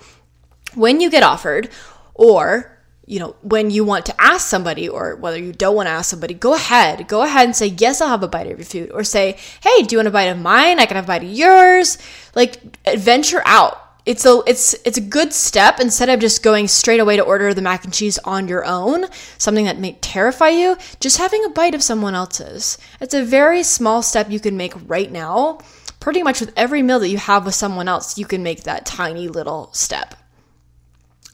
when 0.75 1.00
you 1.00 1.11
get 1.11 1.23
offered, 1.23 1.71
or 2.15 2.76
you 3.07 3.21
know, 3.21 3.37
when 3.41 3.71
you 3.71 3.85
want 3.85 4.05
to 4.07 4.21
ask 4.21 4.49
somebody 4.49 4.88
or 4.88 5.15
whether 5.17 5.38
you 5.38 5.53
don't 5.53 5.76
want 5.76 5.87
to 5.87 5.93
ask 5.93 6.11
somebody, 6.11 6.35
go 6.35 6.55
ahead. 6.55 7.07
Go 7.09 7.23
ahead 7.23 7.45
and 7.45 7.57
say, 7.57 7.69
Yes, 7.69 8.00
I'll 8.00 8.09
have 8.09 8.23
a 8.23 8.29
bite 8.29 8.49
of 8.49 8.59
your 8.59 8.67
food. 8.67 8.91
Or 8.93 9.05
say, 9.05 9.38
Hey, 9.62 9.83
do 9.83 9.95
you 9.95 9.99
want 9.99 10.09
a 10.09 10.11
bite 10.11 10.25
of 10.25 10.38
mine? 10.38 10.81
I 10.81 10.87
can 10.87 10.97
have 10.97 11.05
a 11.05 11.09
bite 11.09 11.23
of 11.23 11.31
yours. 11.31 11.99
Like, 12.35 12.61
adventure 12.85 13.43
out. 13.47 13.86
It's 14.07 14.25
a 14.25 14.41
it's 14.47 14.75
it's 14.85 14.99
a 14.99 15.01
good 15.01 15.33
step 15.33 15.81
instead 15.81 16.09
of 16.09 16.21
just 16.21 16.45
going 16.45 16.69
straight 16.69 17.01
away 17.01 17.17
to 17.17 17.25
order 17.25 17.53
the 17.53 17.61
mac 17.61 17.85
and 17.85 17.93
cheese 17.93 18.19
on 18.19 18.47
your 18.47 18.65
own, 18.65 19.07
something 19.37 19.65
that 19.65 19.81
may 19.81 19.95
terrify 19.95 20.51
you, 20.51 20.77
just 21.01 21.19
having 21.19 21.45
a 21.45 21.49
bite 21.49 21.75
of 21.75 21.83
someone 21.83 22.15
else's. 22.15 22.79
It's 23.01 23.15
a 23.15 23.25
very 23.25 23.65
small 23.65 24.03
step 24.03 24.31
you 24.31 24.39
can 24.39 24.57
make 24.57 24.75
right 24.87 25.11
now. 25.11 25.59
Pretty 25.99 26.23
much 26.23 26.39
with 26.39 26.53
every 26.57 26.83
meal 26.83 27.01
that 27.01 27.09
you 27.09 27.19
have 27.19 27.45
with 27.45 27.57
someone 27.57 27.89
else, 27.89 28.17
you 28.17 28.27
can 28.27 28.45
make 28.45 28.63
that 28.63 28.87
tiny 28.87 29.27
little 29.27 29.71
step. 29.73 30.15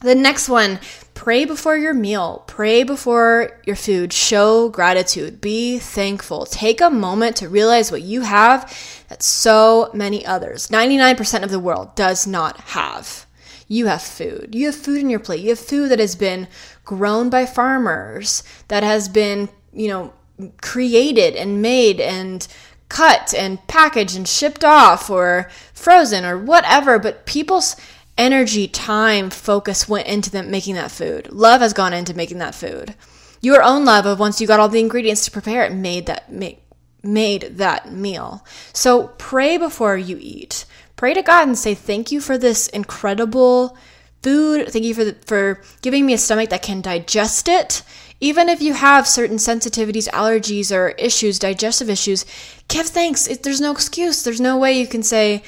The 0.03 0.15
next 0.15 0.49
one, 0.49 0.81
pray 1.13 1.45
before 1.45 1.77
your 1.77 1.93
meal, 1.93 2.43
pray 2.45 2.83
before 2.83 3.61
your 3.65 3.77
food, 3.77 4.11
show 4.11 4.67
gratitude, 4.67 5.39
be 5.39 5.79
thankful. 5.79 6.45
Take 6.45 6.81
a 6.81 6.89
moment 6.89 7.37
to 7.37 7.47
realize 7.47 7.89
what 7.89 8.01
you 8.01 8.21
have 8.21 8.69
that 9.07 9.23
so 9.23 9.89
many 9.93 10.25
others, 10.25 10.67
99% 10.67 11.43
of 11.43 11.51
the 11.51 11.59
world, 11.59 11.95
does 11.95 12.27
not 12.27 12.59
have. 12.59 13.25
You 13.69 13.85
have 13.85 14.01
food. 14.01 14.53
You 14.53 14.65
have 14.65 14.75
food 14.75 14.99
in 14.99 15.09
your 15.09 15.21
plate. 15.21 15.39
You 15.39 15.49
have 15.49 15.59
food 15.59 15.87
that 15.87 15.99
has 15.99 16.17
been 16.17 16.49
grown 16.83 17.29
by 17.29 17.45
farmers, 17.45 18.43
that 18.67 18.83
has 18.83 19.07
been, 19.07 19.47
you 19.71 19.87
know, 19.87 20.13
created 20.61 21.37
and 21.37 21.61
made 21.61 22.01
and 22.01 22.45
cut 22.89 23.33
and 23.33 23.65
packaged 23.67 24.17
and 24.17 24.27
shipped 24.27 24.65
off 24.65 25.09
or 25.09 25.49
frozen 25.73 26.25
or 26.25 26.37
whatever. 26.37 26.99
But 26.99 27.25
people's 27.25 27.77
energy, 28.17 28.67
time, 28.67 29.29
focus 29.29 29.89
went 29.89 30.07
into 30.07 30.29
them 30.29 30.51
making 30.51 30.75
that 30.75 30.91
food. 30.91 31.31
Love 31.31 31.61
has 31.61 31.73
gone 31.73 31.93
into 31.93 32.13
making 32.13 32.37
that 32.39 32.55
food. 32.55 32.95
Your 33.41 33.63
own 33.63 33.85
love 33.85 34.05
of 34.05 34.19
once 34.19 34.39
you 34.39 34.47
got 34.47 34.59
all 34.59 34.69
the 34.69 34.79
ingredients 34.79 35.25
to 35.25 35.31
prepare 35.31 35.65
it 35.65 35.73
made 35.73 36.05
that 36.05 36.31
make 36.31 36.63
made 37.03 37.57
that 37.57 37.91
meal. 37.91 38.45
So 38.71 39.09
pray 39.17 39.57
before 39.57 39.97
you 39.97 40.17
eat. 40.21 40.65
Pray 40.95 41.13
to 41.13 41.21
God 41.21 41.47
and 41.47 41.57
say 41.57 41.73
thank 41.73 42.11
you 42.11 42.21
for 42.21 42.37
this 42.37 42.69
incredible 42.69 43.77
food. 44.21 44.69
Thank 44.69 44.85
you 44.85 44.93
for 44.93 45.03
the, 45.03 45.13
for 45.25 45.61
giving 45.81 46.05
me 46.05 46.13
a 46.13 46.17
stomach 46.17 46.49
that 46.49 46.61
can 46.61 46.81
digest 46.81 47.49
it. 47.49 47.83
Even 48.21 48.47
if 48.47 48.61
you 48.61 48.73
have 48.73 49.05
certain 49.05 49.35
sensitivities, 49.35 50.07
allergies, 50.11 50.73
or 50.73 50.89
issues, 50.91 51.37
digestive 51.39 51.89
issues, 51.89 52.25
give 52.69 52.87
thanks. 52.87 53.27
It, 53.27 53.43
there's 53.43 53.59
no 53.59 53.73
excuse. 53.73 54.23
There's 54.23 54.39
no 54.39 54.57
way 54.57 54.79
you 54.79 54.87
can 54.87 55.03
say, 55.03 55.43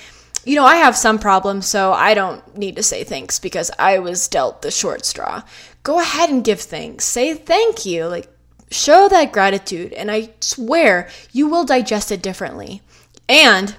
you 0.46 0.56
know, 0.56 0.66
I 0.66 0.78
have 0.78 0.96
some 0.96 1.20
problems, 1.20 1.66
so 1.66 1.92
I 1.92 2.14
don't 2.14 2.58
need 2.58 2.76
to 2.76 2.84
say 2.84 3.04
thanks 3.04 3.40
because 3.40 3.72
I 3.80 4.00
was 4.00 4.28
dealt 4.28 4.62
the 4.62 4.72
short 4.72 5.06
straw. 5.06 5.42
Go 5.84 6.00
ahead 6.00 6.30
and 6.30 6.44
give 6.44 6.62
thanks. 6.62 7.06
Say 7.06 7.34
thank 7.34 7.86
you. 7.86 8.06
Like, 8.06 8.30
show 8.72 9.10
that 9.10 9.32
gratitude, 9.32 9.92
and 9.94 10.12
I 10.12 10.30
swear 10.40 11.10
you 11.32 11.48
will 11.48 11.66
digest 11.66 12.12
it 12.12 12.22
differently. 12.22 12.82
And 13.28 13.76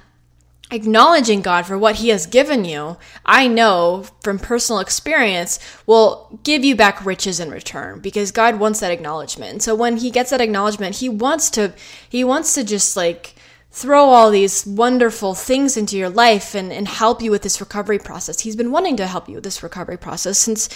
acknowledging 0.72 1.42
God 1.42 1.66
for 1.66 1.78
what 1.78 1.96
He 1.96 2.08
has 2.08 2.26
given 2.26 2.64
you, 2.64 2.96
I 3.24 3.46
know 3.46 4.04
from 4.22 4.40
personal 4.40 4.80
experience, 4.80 5.60
will 5.86 6.40
give 6.42 6.64
you 6.64 6.74
back 6.74 7.06
riches 7.06 7.38
in 7.38 7.50
return 7.50 8.00
because 8.00 8.32
God 8.32 8.58
wants 8.58 8.80
that 8.80 8.90
acknowledgement. 8.90 9.52
And 9.52 9.62
so 9.62 9.76
when 9.76 9.98
He 9.98 10.10
gets 10.10 10.30
that 10.30 10.40
acknowledgement, 10.40 10.96
He 10.96 11.08
wants 11.08 11.48
to, 11.50 11.72
He 12.08 12.24
wants 12.24 12.54
to 12.54 12.64
just 12.64 12.96
like, 12.96 13.35
throw 13.76 14.08
all 14.08 14.30
these 14.30 14.64
wonderful 14.64 15.34
things 15.34 15.76
into 15.76 15.98
your 15.98 16.08
life 16.08 16.54
and, 16.54 16.72
and 16.72 16.88
help 16.88 17.20
you 17.20 17.30
with 17.30 17.42
this 17.42 17.60
recovery 17.60 17.98
process. 17.98 18.40
He's 18.40 18.56
been 18.56 18.70
wanting 18.72 18.96
to 18.96 19.06
help 19.06 19.28
you 19.28 19.34
with 19.34 19.44
this 19.44 19.62
recovery 19.62 19.98
process 19.98 20.38
since 20.38 20.70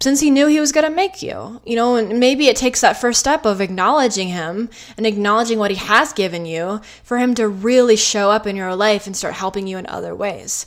since 0.00 0.20
he 0.20 0.30
knew 0.30 0.46
he 0.46 0.60
was 0.60 0.72
going 0.72 0.88
to 0.88 0.96
make 0.96 1.20
you. 1.22 1.60
You 1.66 1.76
know, 1.76 1.96
and 1.96 2.18
maybe 2.18 2.46
it 2.46 2.56
takes 2.56 2.80
that 2.80 2.98
first 2.98 3.20
step 3.20 3.44
of 3.44 3.60
acknowledging 3.60 4.28
him 4.28 4.70
and 4.96 5.04
acknowledging 5.04 5.58
what 5.58 5.72
he 5.72 5.76
has 5.76 6.14
given 6.14 6.46
you 6.46 6.80
for 7.02 7.18
him 7.18 7.34
to 7.34 7.48
really 7.48 7.96
show 7.96 8.30
up 8.30 8.46
in 8.46 8.56
your 8.56 8.74
life 8.74 9.06
and 9.06 9.14
start 9.14 9.34
helping 9.34 9.66
you 9.66 9.76
in 9.76 9.86
other 9.86 10.14
ways. 10.14 10.66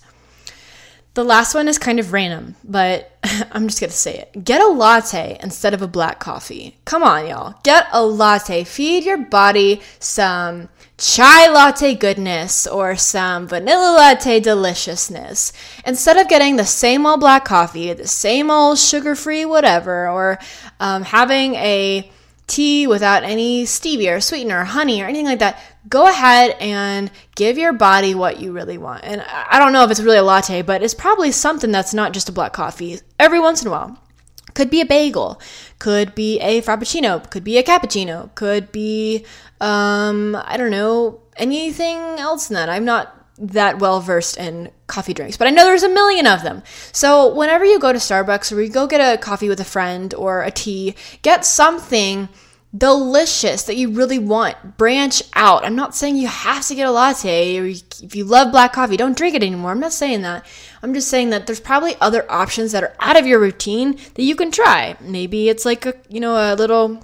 The 1.16 1.24
last 1.26 1.56
one 1.56 1.68
is 1.68 1.80
kind 1.80 2.00
of 2.00 2.14
random, 2.14 2.58
but 2.64 3.18
I'm 3.52 3.68
just 3.68 3.82
gonna 3.82 3.92
say 3.92 4.20
it. 4.20 4.44
Get 4.44 4.62
a 4.62 4.68
latte 4.68 5.40
instead 5.42 5.74
of 5.74 5.82
a 5.82 5.88
black 5.88 6.20
coffee. 6.20 6.78
Come 6.86 7.02
on, 7.02 7.28
y'all. 7.28 7.56
Get 7.64 7.88
a 7.92 8.06
latte. 8.06 8.66
Feed 8.66 9.04
your 9.04 9.18
body 9.18 9.82
some 10.00 10.70
chai 11.02 11.50
latte 11.50 11.96
goodness 11.96 12.68
or 12.68 12.96
some 12.96 13.48
vanilla 13.48 13.96
latte 13.98 14.40
deliciousness. 14.40 15.52
Instead 15.84 16.16
of 16.18 16.30
getting 16.30 16.56
the 16.56 16.66
same 16.66 17.08
old 17.08 17.20
black 17.20 17.44
coffee, 17.44 17.92
the 17.92 18.08
same 18.08 18.52
old 18.52 18.78
sugar 18.78 19.16
free 19.16 19.44
whatever, 19.44 20.08
or 20.08 20.38
um, 20.80 21.02
having 21.02 21.56
a 21.56 22.10
tea 22.46 22.86
without 22.86 23.24
any 23.24 23.64
stevia 23.64 24.18
or 24.18 24.22
sweetener 24.22 24.60
or 24.60 24.66
honey 24.66 25.02
or 25.02 25.06
anything 25.06 25.26
like 25.26 25.40
that, 25.40 25.60
go 25.90 26.08
ahead 26.08 26.56
and 26.60 27.10
give 27.36 27.58
your 27.58 27.74
body 27.74 28.14
what 28.14 28.40
you 28.40 28.52
really 28.52 28.78
want. 28.78 29.04
And 29.04 29.24
I 29.24 29.58
don't 29.58 29.74
know 29.74 29.84
if 29.84 29.90
it's 29.90 30.02
really 30.02 30.18
a 30.18 30.24
latte, 30.24 30.62
but 30.62 30.84
it's 30.84 30.94
probably 30.94 31.32
something 31.32 31.72
that's 31.72 31.96
not 31.96 32.14
just 32.14 32.30
a 32.30 32.34
black 32.34 32.54
coffee 32.54 33.00
every 33.18 33.40
once 33.40 33.64
in 33.64 33.70
a 33.70 33.72
while. 33.72 33.98
Could 34.54 34.70
be 34.70 34.82
a 34.82 34.86
bagel, 34.86 35.40
could 35.80 36.14
be 36.16 36.40
a 36.40 36.62
frappuccino, 36.62 37.30
could 37.30 37.44
be 37.44 37.58
a 37.58 37.64
cappuccino, 37.64 38.34
could 38.36 38.72
be, 38.72 39.26
um, 39.60 40.36
I 40.46 40.58
don't 40.58 40.72
know, 40.72 41.22
anything 41.38 41.98
else 42.20 42.48
than 42.48 42.56
that. 42.56 42.70
I'm 42.70 42.86
not 42.86 43.18
that 43.38 43.80
well 43.80 44.00
versed 44.02 44.38
in 44.38 44.70
coffee 44.88 45.14
drinks, 45.14 45.38
but 45.38 45.48
I 45.48 45.52
know 45.52 45.66
there's 45.66 45.84
a 45.84 45.90
million 45.90 46.28
of 46.28 46.44
them. 46.44 46.62
So 46.92 47.34
whenever 47.34 47.66
you 47.66 47.80
go 47.80 47.92
to 47.92 48.00
Starbucks 48.00 48.56
or 48.56 48.62
you 48.62 48.70
go 48.70 48.88
get 48.88 49.00
a 49.00 49.18
coffee 49.18 49.50
with 49.50 49.60
a 49.60 49.66
friend 49.66 50.14
or 50.14 50.44
a 50.44 50.52
tea, 50.52 50.96
get 51.24 51.46
something 51.46 52.30
delicious 52.76 53.64
that 53.64 53.76
you 53.76 53.90
really 53.92 54.20
want. 54.20 54.78
Branch 54.78 55.22
out. 55.34 55.66
I'm 55.66 55.76
not 55.76 55.96
saying 55.96 56.16
you 56.16 56.28
have 56.28 56.66
to 56.68 56.76
get 56.76 56.88
a 56.88 56.92
latte 56.92 57.58
or 57.60 57.66
if 57.66 58.16
you 58.16 58.24
love 58.24 58.52
black 58.52 58.74
coffee, 58.74 58.98
don't 58.98 59.18
drink 59.18 59.36
it 59.36 59.44
anymore. 59.44 59.72
I'm 59.72 59.80
not 59.80 59.94
saying 59.94 60.22
that. 60.22 60.46
I'm 60.82 60.94
just 60.94 61.10
saying 61.10 61.32
that 61.32 61.48
there's 61.48 61.60
probably 61.60 61.96
other 62.00 62.30
options 62.32 62.72
that 62.72 62.84
are 62.84 62.96
out 63.00 63.18
of 63.18 63.28
your 63.28 63.40
routine 63.40 63.98
that 64.16 64.24
you 64.24 64.36
can 64.36 64.52
try. 64.52 64.96
Maybe 65.02 65.50
it's 65.50 65.66
like 65.66 65.86
a, 65.86 65.96
you 66.10 66.20
know, 66.20 66.36
a 66.36 66.56
little 66.56 67.04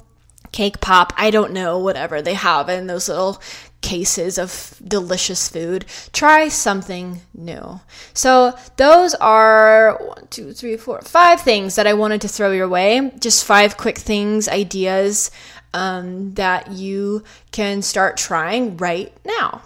cake 0.51 0.79
pop. 0.79 1.13
I 1.17 1.31
don't 1.31 1.53
know, 1.53 1.77
whatever 1.77 2.21
they 2.21 2.33
have 2.33 2.69
in 2.69 2.87
those 2.87 3.09
little 3.09 3.41
cases 3.81 4.39
of 4.39 4.81
delicious 4.85 5.47
food. 5.47 5.85
Try 6.11 6.47
something 6.47 7.21
new. 7.33 7.79
So, 8.13 8.57
those 8.77 9.13
are 9.15 9.97
one, 9.97 10.27
two, 10.29 10.53
three, 10.53 10.77
four, 10.77 11.01
five 11.01 11.41
things 11.41 11.75
that 11.75 11.87
I 11.87 11.93
wanted 11.93 12.21
to 12.21 12.27
throw 12.27 12.51
your 12.51 12.67
way. 12.67 13.11
Just 13.19 13.45
five 13.45 13.77
quick 13.77 13.97
things, 13.97 14.47
ideas 14.47 15.31
um, 15.73 16.33
that 16.35 16.71
you 16.71 17.23
can 17.51 17.81
start 17.81 18.17
trying 18.17 18.77
right 18.77 19.13
now. 19.25 19.61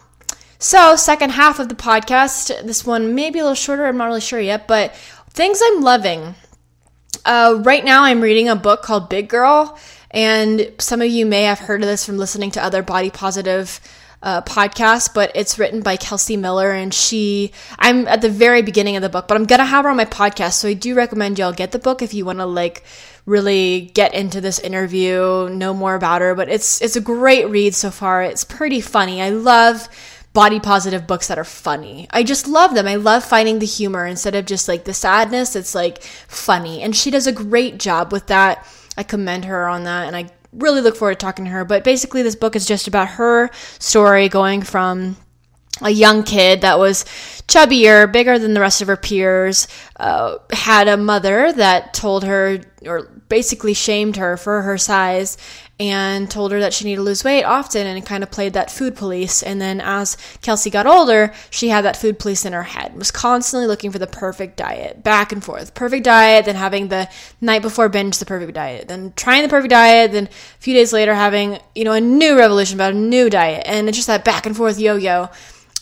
So, 0.60 0.96
second 0.96 1.31
half 1.31 1.60
of 1.60 1.70
the 1.70 1.75
podcast, 1.75 2.65
this 2.65 2.86
one 2.86 3.15
may 3.15 3.31
be 3.31 3.39
a 3.39 3.43
little 3.43 3.55
shorter, 3.55 3.86
I'm 3.86 3.98
not 3.98 4.05
really 4.05 4.22
sure 4.22 4.39
yet, 4.39 4.67
but 4.67 4.96
things 5.31 5.60
I'm 5.63 5.81
loving. 5.81 6.36
Uh, 7.25 7.60
right 7.63 7.84
now, 7.84 8.03
I'm 8.03 8.22
reading 8.22 8.48
a 8.48 8.55
book 8.55 8.84
called 8.84 9.10
Big 9.10 9.27
Girl, 9.27 9.79
and 10.12 10.72
some 10.77 11.01
of 11.01 11.10
you 11.10 11.25
may 11.25 11.43
have 11.43 11.60
heard 11.60 11.81
of 11.81 11.88
this 11.88 12.05
from 12.05 12.17
listening 12.17 12.51
to 12.51 12.63
other 12.63 12.84
body 12.84 13.10
positive 13.10 13.79
uh, 14.24 14.42
podcast, 14.42 15.13
but 15.13 15.32
it's 15.36 15.58
written 15.58 15.82
by 15.82 15.98
Kelsey 15.98 16.38
Miller, 16.38 16.72
and 16.72 16.94
she. 16.94 17.51
I'm 17.80 18.08
at 18.08 18.22
the 18.22 18.30
very 18.30 18.62
beginning 18.62 18.96
of 18.96 19.01
the 19.01 19.10
book, 19.10 19.28
but 19.28 19.36
I'm 19.36 19.46
gonna 19.46 19.66
have 19.66 19.86
her 19.86 19.92
on 19.92 19.98
my 19.98 20.06
podcast, 20.06 20.54
so 20.54 20.68
I 20.68 20.74
do 20.74 20.96
recommend 20.96 21.40
y'all 21.40 21.54
get 21.54 21.72
the 21.72 21.80
book 21.80 22.01
if 22.01 22.13
you 22.13 22.25
want 22.25 22.40
to 22.40 22.46
like 22.46 22.84
really 23.25 23.92
get 23.94 24.13
into 24.13 24.42
this 24.42 24.60
interview, 24.60 25.50
know 25.50 25.74
more 25.74 25.96
about 25.96 26.22
her. 26.22 26.36
But 26.36 26.50
it's 26.50 26.82
it's 26.82 26.96
a 26.96 27.01
great 27.01 27.50
read 27.50 27.74
so 27.74 27.92
far. 27.92 28.22
It's 28.24 28.44
pretty 28.44 28.82
funny. 28.82 29.22
I 29.22 29.30
love 29.30 29.88
body 30.34 30.60
positive 30.60 31.08
books 31.08 31.28
that 31.28 31.38
are 31.38 31.44
funny. 31.44 32.08
I 32.12 32.24
just 32.24 32.48
love 32.48 32.74
them. 32.74 32.88
I 32.88 32.96
love 32.96 33.24
finding 33.24 33.60
the 33.60 33.66
humor 33.66 34.06
instead 34.06 34.36
of 34.36 34.46
just 34.46 34.68
like 34.68 34.86
the 34.86 34.94
sadness. 34.94 35.56
It's 35.56 35.75
like 35.75 36.04
funny, 36.04 36.82
and 36.82 36.96
she 36.96 37.12
does 37.12 37.28
a 37.28 37.32
great 37.32 37.80
job 37.80 38.12
with 38.12 38.28
that. 38.28 38.68
I 38.98 39.04
commend 39.04 39.46
her 39.46 39.68
on 39.68 39.84
that, 39.86 40.08
and 40.08 40.16
I 40.16 40.30
really 40.53 40.81
look 40.81 40.96
forward 40.96 41.20
to 41.20 41.25
talking 41.25 41.46
to 41.46 41.51
her. 41.51 41.65
But 41.65 41.84
basically, 41.84 42.22
this 42.22 42.36
book 42.36 42.55
is 42.55 42.65
just 42.65 42.88
about 42.88 43.10
her 43.10 43.50
story 43.79 44.29
going 44.29 44.62
from 44.62 45.17
a 45.81 45.89
young 45.89 46.24
kid 46.24 46.62
that 46.62 46.77
was 46.77 47.05
chubbier, 47.48 48.12
bigger 48.12 48.38
than 48.38 48.53
the 48.53 48.60
rest 48.60 48.81
of 48.81 48.88
her 48.88 48.98
peers, 48.98 49.67
uh, 49.98 50.38
had 50.51 50.88
a 50.88 50.98
mother 50.98 51.51
that 51.53 51.93
told 51.93 52.24
her, 52.24 52.62
or 52.86 53.03
basically 53.29 53.74
shamed 53.74 54.17
her 54.17 54.38
for 54.38 54.62
her 54.62 54.77
size, 54.77 55.38
and 55.82 56.30
told 56.30 56.52
her 56.52 56.60
that 56.60 56.74
she 56.74 56.86
needed 56.86 56.98
to 56.98 57.02
lose 57.02 57.24
weight 57.24 57.44
often 57.44 57.88
and 57.88 58.06
kind 58.06 58.22
of 58.22 58.30
played 58.30 58.54
that 58.54 58.70
food 58.70 58.96
police. 58.96 59.42
And 59.42 59.60
then 59.60 59.82
as 59.82 60.16
Kelsey 60.44 60.70
got 60.70 60.86
older, 60.86 61.34
she 61.50 61.70
had 61.70 61.84
that 61.86 61.98
food 61.98 62.20
police 62.20 62.46
in 62.46 62.54
her 62.54 62.62
head, 62.62 62.96
was 62.96 63.10
constantly 63.10 63.66
looking 63.66 63.92
for 63.92 63.98
the 63.98 64.06
perfect 64.06 64.58
diet, 64.58 65.04
back 65.04 65.32
and 65.32 65.44
forth. 65.44 65.74
Perfect 65.74 66.04
diet, 66.04 66.46
then 66.46 66.54
having 66.54 66.90
the 66.90 67.10
night 67.42 67.64
before 67.64 67.90
binge 67.90 68.20
the 68.20 68.28
perfect 68.28 68.54
diet, 68.54 68.90
then 68.90 69.12
trying 69.16 69.42
the 69.42 69.50
perfect 69.50 69.72
diet, 69.72 70.12
then 70.12 70.28
a 70.28 70.62
few 70.62 70.76
days 70.76 70.94
later 70.94 71.16
having, 71.16 71.58
you 71.74 71.84
know, 71.84 71.94
a 71.94 72.02
new 72.02 72.38
revolution 72.38 72.78
about 72.78 72.94
a 72.94 72.98
new 72.98 73.28
diet. 73.28 73.64
And 73.66 73.90
it's 73.90 73.98
just 73.98 74.08
that 74.08 74.24
back 74.24 74.46
and 74.46 74.56
forth 74.56 74.80
yo 74.80 74.98
yo. 74.98 75.30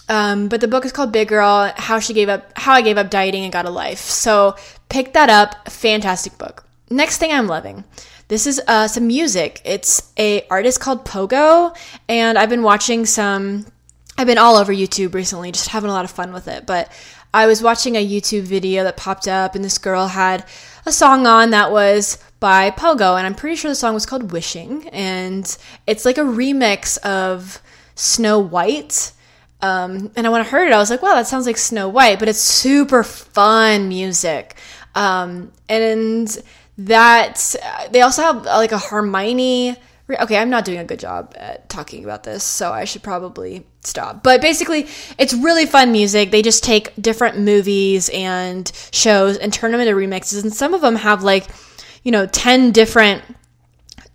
Um, 0.07 0.47
but 0.47 0.61
the 0.61 0.69
book 0.69 0.85
is 0.85 0.93
called 0.93 1.11
Big 1.11 1.27
Girl: 1.27 1.73
How 1.75 1.99
She 1.99 2.13
Gave 2.13 2.29
Up, 2.29 2.57
How 2.57 2.73
I 2.73 2.81
Gave 2.81 2.97
Up 2.97 3.09
Dieting 3.09 3.43
and 3.43 3.51
Got 3.51 3.65
a 3.65 3.69
Life. 3.69 3.99
So 3.99 4.55
pick 4.87 5.11
that 5.13 5.29
up. 5.29 5.69
Fantastic 5.69 6.37
book. 6.37 6.63
next 6.89 7.17
thing 7.17 7.31
I'm 7.31 7.47
loving. 7.47 7.83
This 8.29 8.45
is 8.45 8.61
uh, 8.67 8.87
some 8.87 9.07
music. 9.07 9.59
It's 9.65 10.13
a 10.17 10.45
artist 10.51 10.79
called 10.79 11.03
Pogo, 11.03 11.75
and 12.07 12.37
I've 12.37 12.49
been 12.49 12.61
watching 12.61 13.07
some. 13.07 13.65
I've 14.19 14.27
been 14.27 14.37
all 14.37 14.55
over 14.55 14.71
YouTube 14.71 15.15
recently, 15.15 15.51
just 15.51 15.69
having 15.69 15.89
a 15.89 15.93
lot 15.93 16.05
of 16.05 16.11
fun 16.11 16.31
with 16.31 16.47
it. 16.47 16.67
But 16.67 16.91
I 17.33 17.47
was 17.47 17.63
watching 17.63 17.95
a 17.95 18.07
YouTube 18.07 18.43
video 18.43 18.83
that 18.83 18.97
popped 18.97 19.27
up, 19.27 19.55
and 19.55 19.65
this 19.65 19.79
girl 19.79 20.09
had 20.09 20.45
a 20.85 20.91
song 20.91 21.25
on 21.25 21.49
that 21.49 21.71
was 21.71 22.19
by 22.39 22.69
Pogo, 22.69 23.17
and 23.17 23.25
I'm 23.25 23.33
pretty 23.33 23.55
sure 23.55 23.71
the 23.71 23.75
song 23.75 23.95
was 23.95 24.05
called 24.05 24.31
Wishery, 24.31 24.87
and 24.93 25.57
it's 25.87 26.05
like 26.05 26.19
a 26.19 26.21
remix 26.21 26.99
of 26.99 27.59
Snow 27.95 28.37
White. 28.37 29.11
Um, 29.63 30.11
and 30.15 30.31
when 30.31 30.41
I 30.41 30.43
heard 30.43 30.67
it, 30.67 30.73
I 30.73 30.77
was 30.77 30.91
like, 30.91 31.01
wow, 31.01 31.15
that 31.15 31.25
sounds 31.25 31.47
like 31.47 31.57
Snow 31.57 31.89
White, 31.89 32.19
but 32.19 32.27
it's 32.27 32.39
super 32.39 33.03
fun 33.03 33.89
music. 33.89 34.55
Um, 34.93 35.51
and 35.67 36.37
that 36.79 37.55
they 37.91 38.01
also 38.01 38.21
have 38.21 38.45
like 38.45 38.71
a 38.71 38.79
Hermione. 38.79 39.75
Okay, 40.09 40.37
I'm 40.37 40.49
not 40.49 40.65
doing 40.65 40.79
a 40.79 40.85
good 40.85 40.99
job 40.99 41.35
at 41.37 41.69
talking 41.69 42.03
about 42.03 42.23
this, 42.23 42.43
so 42.43 42.71
I 42.71 42.85
should 42.85 43.03
probably 43.03 43.67
stop. 43.81 44.23
But 44.23 44.41
basically, 44.41 44.87
it's 45.19 45.33
really 45.35 45.67
fun 45.67 45.91
music. 45.91 46.31
They 46.31 46.41
just 46.41 46.63
take 46.63 46.93
different 46.99 47.37
movies 47.37 48.09
and 48.09 48.71
shows 48.91 49.37
and 49.37 49.53
turn 49.53 49.71
them 49.71 49.81
into 49.81 49.93
remixes, 49.93 50.41
and 50.41 50.51
some 50.53 50.73
of 50.73 50.81
them 50.81 50.95
have 50.95 51.21
like, 51.21 51.47
you 52.03 52.11
know, 52.11 52.25
10 52.25 52.71
different 52.71 53.23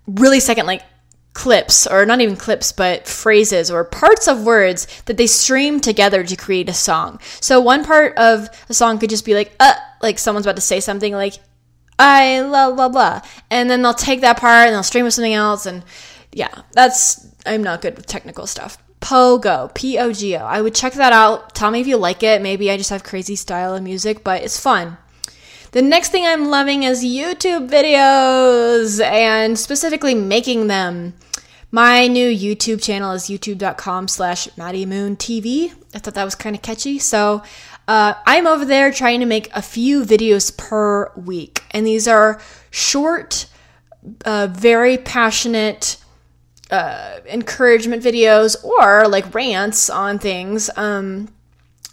really 0.07 0.41
second 0.41 0.67
like 0.67 0.83
clips 1.33 1.87
or 1.87 2.07
not 2.07 2.21
even 2.21 2.37
clips 2.37 2.71
but 2.71 3.09
phrases 3.09 3.69
or 3.69 3.83
parts 3.83 4.29
of 4.29 4.45
words 4.45 4.87
that 5.07 5.17
they 5.17 5.27
stream 5.27 5.81
together 5.81 6.23
to 6.23 6.37
create 6.37 6.69
a 6.69 6.73
song 6.75 7.19
so 7.41 7.61
one 7.61 7.83
part 7.85 8.17
of 8.17 8.49
a 8.69 8.75
song 8.75 8.99
could 8.99 9.11
just 9.11 9.25
be 9.25 9.35
like 9.35 9.53
uh 9.59 9.73
like 10.01 10.17
someone's 10.17 10.47
about 10.47 10.55
to 10.55 10.63
say 10.63 10.79
something 10.79 11.13
like 11.13 11.35
i 11.99 12.43
blah 12.43 12.73
blah 12.73 12.89
blah 12.89 13.21
and 13.51 13.71
then 13.71 13.83
they'll 13.83 13.95
take 13.95 14.21
that 14.21 14.39
part 14.39 14.67
and 14.67 14.75
they'll 14.75 14.83
stream 14.83 15.05
with 15.05 15.15
something 15.15 15.35
else 15.35 15.67
and 15.67 15.85
yeah 16.33 16.63
that's 16.73 17.27
i'm 17.47 17.63
not 17.63 17.81
good 17.81 17.97
with 17.97 18.07
technical 18.07 18.47
stuff 18.47 18.79
pogo 19.01 19.73
p-o-g-o 19.75 20.39
i 20.39 20.61
would 20.61 20.75
check 20.75 20.95
that 20.95 21.13
out 21.13 21.55
tell 21.55 21.71
me 21.71 21.81
if 21.81 21.87
you 21.87 21.97
like 21.97 22.23
it 22.23 22.41
maybe 22.41 22.71
i 22.71 22.77
just 22.77 22.91
have 22.91 23.05
crazy 23.05 23.37
style 23.37 23.75
of 23.75 23.83
music 23.83 24.25
but 24.25 24.43
it's 24.43 24.59
fun 24.59 24.97
the 25.75 25.83
next 25.83 26.11
thing 26.11 26.25
I'm 26.25 26.51
loving 26.51 26.85
is 26.85 27.03
YouTube 27.03 27.69
videos 27.69 29.05
and 29.05 29.59
specifically 29.59 30.15
making 30.15 30.69
them. 30.69 31.15
My 31.73 32.07
new 32.07 32.31
YouTube 32.31 32.81
channel 32.81 33.11
is 33.11 33.25
youtube.com 33.25 34.07
slash 34.07 34.49
Maddie 34.57 34.87
Moon 34.87 35.17
TV. 35.17 35.73
I 35.93 35.99
thought 35.99 36.15
that 36.15 36.25
was 36.25 36.37
kind 36.37 36.55
of 36.55 36.63
catchy. 36.63 37.01
So 37.01 37.43
uh, 37.87 38.15
I'm 38.27 38.47
over 38.47 38.65
there 38.65 38.91
trying 38.93 39.21
to 39.21 39.27
make 39.27 39.51
a 39.55 39.63
few 39.63 40.05
videos 40.05 40.57
per 40.57 41.13
week. 41.17 41.63
And 41.71 41.87
these 41.87 42.09
are 42.09 42.41
short, 42.71 43.47
uh, 44.25 44.49
very 44.51 44.97
passionate 44.99 45.99
uh, 46.71 47.21
encouragement 47.27 48.03
videos 48.03 48.63
or 48.65 49.07
like 49.09 49.35
rants 49.35 49.91
on 49.91 50.19
things. 50.19 50.71
Um, 50.77 51.29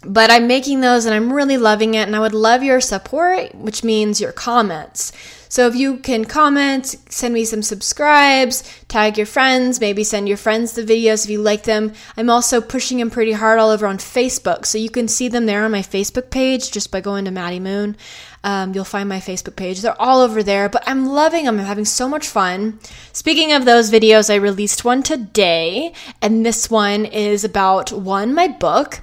but 0.04 0.30
I'm 0.30 0.46
making 0.46 0.80
those 0.80 1.04
and 1.04 1.14
I'm 1.14 1.32
really 1.32 1.58
loving 1.58 1.94
it. 1.94 2.06
And 2.06 2.16
I 2.16 2.20
would 2.20 2.34
love 2.34 2.62
your 2.62 2.80
support, 2.80 3.54
which 3.54 3.84
means 3.84 4.20
your 4.20 4.32
comments. 4.32 5.12
So 5.52 5.66
if 5.66 5.76
you 5.76 5.98
can 5.98 6.24
comment, 6.24 6.96
send 7.10 7.34
me 7.34 7.44
some 7.44 7.60
subscribes, 7.60 8.64
tag 8.88 9.18
your 9.18 9.26
friends, 9.26 9.80
maybe 9.80 10.02
send 10.02 10.26
your 10.26 10.38
friends 10.38 10.72
the 10.72 10.82
videos 10.82 11.24
if 11.24 11.30
you 11.30 11.42
like 11.42 11.64
them. 11.64 11.92
I'm 12.16 12.30
also 12.30 12.62
pushing 12.62 12.96
them 12.96 13.10
pretty 13.10 13.32
hard 13.32 13.58
all 13.58 13.68
over 13.68 13.86
on 13.86 13.98
Facebook. 13.98 14.64
So 14.64 14.78
you 14.78 14.88
can 14.88 15.08
see 15.08 15.28
them 15.28 15.44
there 15.44 15.62
on 15.62 15.70
my 15.70 15.82
Facebook 15.82 16.30
page 16.30 16.70
just 16.70 16.90
by 16.90 17.02
going 17.02 17.26
to 17.26 17.30
Maddie 17.30 17.60
Moon. 17.60 17.98
Um, 18.42 18.72
you'll 18.74 18.86
find 18.86 19.10
my 19.10 19.18
Facebook 19.18 19.54
page. 19.54 19.82
They're 19.82 20.00
all 20.00 20.22
over 20.22 20.42
there, 20.42 20.70
but 20.70 20.84
I'm 20.86 21.04
loving 21.04 21.44
them. 21.44 21.60
I'm 21.60 21.66
having 21.66 21.84
so 21.84 22.08
much 22.08 22.26
fun. 22.26 22.80
Speaking 23.12 23.52
of 23.52 23.66
those 23.66 23.90
videos, 23.90 24.30
I 24.30 24.36
released 24.36 24.86
one 24.86 25.02
today, 25.02 25.92
and 26.22 26.46
this 26.46 26.70
one 26.70 27.04
is 27.04 27.44
about 27.44 27.92
one, 27.92 28.32
my 28.32 28.48
book 28.48 29.02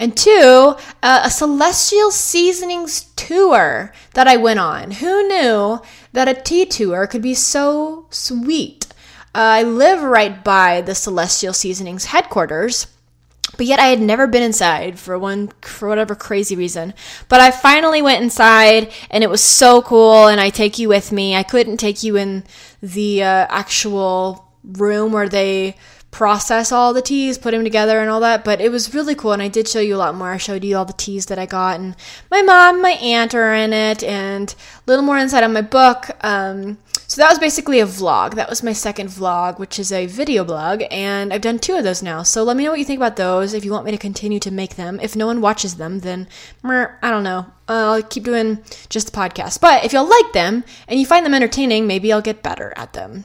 and 0.00 0.16
two, 0.16 0.74
a 1.02 1.30
celestial 1.30 2.10
seasonings 2.10 3.02
tour 3.16 3.92
that 4.14 4.26
I 4.26 4.36
went 4.36 4.58
on. 4.58 4.92
Who 4.92 5.28
knew 5.28 5.82
that 6.14 6.26
a 6.26 6.34
tea 6.34 6.64
tour 6.64 7.06
could 7.06 7.20
be 7.20 7.34
so 7.34 8.06
sweet? 8.08 8.86
Uh, 9.34 9.60
I 9.60 9.62
live 9.62 10.02
right 10.02 10.42
by 10.42 10.80
the 10.80 10.94
Celestial 10.94 11.52
Seasonings 11.52 12.06
headquarters, 12.06 12.86
but 13.58 13.66
yet 13.66 13.78
I 13.78 13.88
had 13.88 14.00
never 14.00 14.26
been 14.26 14.42
inside 14.42 14.98
for 14.98 15.18
one 15.18 15.52
for 15.60 15.88
whatever 15.88 16.14
crazy 16.14 16.56
reason. 16.56 16.94
But 17.28 17.40
I 17.40 17.50
finally 17.50 18.00
went 18.00 18.22
inside, 18.22 18.90
and 19.10 19.22
it 19.22 19.30
was 19.30 19.42
so 19.42 19.82
cool. 19.82 20.26
And 20.28 20.40
I 20.40 20.48
take 20.48 20.78
you 20.78 20.88
with 20.88 21.12
me. 21.12 21.36
I 21.36 21.42
couldn't 21.42 21.76
take 21.76 22.02
you 22.02 22.16
in 22.16 22.42
the 22.82 23.22
uh, 23.22 23.46
actual 23.50 24.48
room 24.64 25.12
where 25.12 25.28
they 25.28 25.76
process 26.10 26.72
all 26.72 26.92
the 26.92 27.02
teas, 27.02 27.38
put 27.38 27.52
them 27.52 27.64
together 27.64 28.00
and 28.00 28.10
all 28.10 28.20
that. 28.20 28.44
But 28.44 28.60
it 28.60 28.70
was 28.70 28.94
really 28.94 29.14
cool, 29.14 29.32
and 29.32 29.42
I 29.42 29.48
did 29.48 29.68
show 29.68 29.80
you 29.80 29.96
a 29.96 29.98
lot 29.98 30.14
more. 30.14 30.32
I 30.32 30.36
showed 30.36 30.64
you 30.64 30.76
all 30.76 30.84
the 30.84 30.92
teas 30.92 31.26
that 31.26 31.38
I 31.38 31.46
got, 31.46 31.78
and 31.80 31.96
my 32.30 32.42
mom, 32.42 32.82
my 32.82 32.92
aunt 32.92 33.34
are 33.34 33.54
in 33.54 33.72
it, 33.72 34.02
and 34.02 34.54
a 34.54 34.90
little 34.90 35.04
more 35.04 35.18
inside 35.18 35.44
on 35.44 35.52
my 35.52 35.62
book. 35.62 36.10
Um, 36.24 36.78
so 37.06 37.20
that 37.20 37.30
was 37.30 37.40
basically 37.40 37.80
a 37.80 37.86
vlog. 37.86 38.34
That 38.34 38.48
was 38.48 38.62
my 38.62 38.72
second 38.72 39.08
vlog, 39.08 39.58
which 39.58 39.80
is 39.80 39.90
a 39.90 40.06
video 40.06 40.44
blog, 40.44 40.84
and 40.92 41.32
I've 41.32 41.40
done 41.40 41.58
two 41.58 41.74
of 41.74 41.82
those 41.82 42.02
now. 42.02 42.22
So 42.22 42.44
let 42.44 42.56
me 42.56 42.64
know 42.64 42.70
what 42.70 42.78
you 42.78 42.84
think 42.84 43.00
about 43.00 43.16
those. 43.16 43.52
If 43.52 43.64
you 43.64 43.72
want 43.72 43.84
me 43.84 43.90
to 43.90 43.98
continue 43.98 44.38
to 44.38 44.50
make 44.52 44.76
them, 44.76 45.00
if 45.02 45.16
no 45.16 45.26
one 45.26 45.40
watches 45.40 45.74
them, 45.74 46.00
then 46.00 46.28
I 46.62 47.10
don't 47.10 47.24
know. 47.24 47.46
I'll 47.66 48.02
keep 48.02 48.24
doing 48.24 48.62
just 48.88 49.10
the 49.10 49.16
podcast. 49.16 49.60
But 49.60 49.84
if 49.84 49.92
you'll 49.92 50.08
like 50.08 50.32
them 50.32 50.62
and 50.86 51.00
you 51.00 51.06
find 51.06 51.26
them 51.26 51.34
entertaining, 51.34 51.86
maybe 51.86 52.12
I'll 52.12 52.22
get 52.22 52.42
better 52.42 52.72
at 52.76 52.92
them 52.92 53.24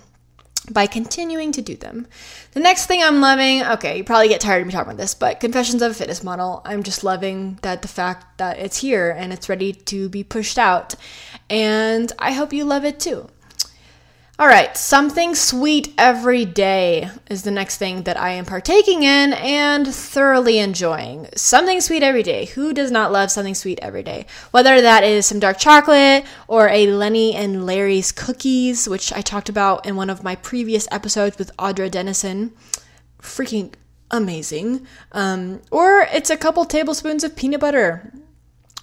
by 0.71 0.87
continuing 0.87 1.51
to 1.53 1.61
do 1.61 1.75
them. 1.75 2.07
The 2.51 2.59
next 2.59 2.85
thing 2.85 3.03
I'm 3.03 3.21
loving, 3.21 3.63
okay, 3.63 3.97
you 3.97 4.03
probably 4.03 4.27
get 4.27 4.41
tired 4.41 4.61
of 4.61 4.67
me 4.67 4.73
talking 4.73 4.91
about 4.91 4.97
this, 5.01 5.13
but 5.13 5.39
Confessions 5.39 5.81
of 5.81 5.91
a 5.91 5.93
Fitness 5.93 6.23
Model. 6.23 6.61
I'm 6.65 6.83
just 6.83 7.03
loving 7.03 7.59
that 7.61 7.81
the 7.81 7.87
fact 7.87 8.37
that 8.37 8.59
it's 8.59 8.77
here 8.77 9.11
and 9.11 9.31
it's 9.31 9.49
ready 9.49 9.73
to 9.73 10.09
be 10.09 10.23
pushed 10.23 10.57
out. 10.57 10.95
And 11.49 12.11
I 12.19 12.33
hope 12.33 12.53
you 12.53 12.65
love 12.65 12.85
it 12.85 12.99
too. 12.99 13.27
All 14.37 14.47
right, 14.47 14.75
something 14.75 15.33
sweet 15.33 15.93
every 15.97 16.43
day 16.43 17.09
is 17.29 17.43
the 17.43 17.51
next 17.51 17.77
thing 17.77 18.03
that 18.03 18.19
I 18.19 18.31
am 18.31 18.43
partaking 18.43 19.03
in 19.03 19.31
and 19.31 19.87
thoroughly 19.87 20.59
enjoying. 20.59 21.29
Something 21.37 21.79
sweet 21.79 22.03
every 22.03 22.21
day. 22.21 22.47
Who 22.47 22.73
does 22.73 22.91
not 22.91 23.13
love 23.13 23.31
something 23.31 23.55
sweet 23.55 23.79
every 23.81 24.03
day? 24.03 24.25
Whether 24.51 24.81
that 24.81 25.05
is 25.05 25.25
some 25.25 25.39
dark 25.39 25.57
chocolate 25.57 26.25
or 26.49 26.67
a 26.67 26.87
Lenny 26.87 27.33
and 27.33 27.65
Larry's 27.65 28.11
cookies, 28.11 28.89
which 28.89 29.13
I 29.13 29.21
talked 29.21 29.47
about 29.47 29.85
in 29.85 29.95
one 29.95 30.09
of 30.09 30.21
my 30.21 30.35
previous 30.35 30.85
episodes 30.91 31.37
with 31.37 31.55
Audra 31.55 31.89
Dennison. 31.89 32.51
Freaking 33.21 33.71
amazing. 34.11 34.85
Um, 35.13 35.61
or 35.71 36.09
it's 36.11 36.29
a 36.29 36.35
couple 36.35 36.65
tablespoons 36.65 37.23
of 37.23 37.37
peanut 37.37 37.61
butter 37.61 38.11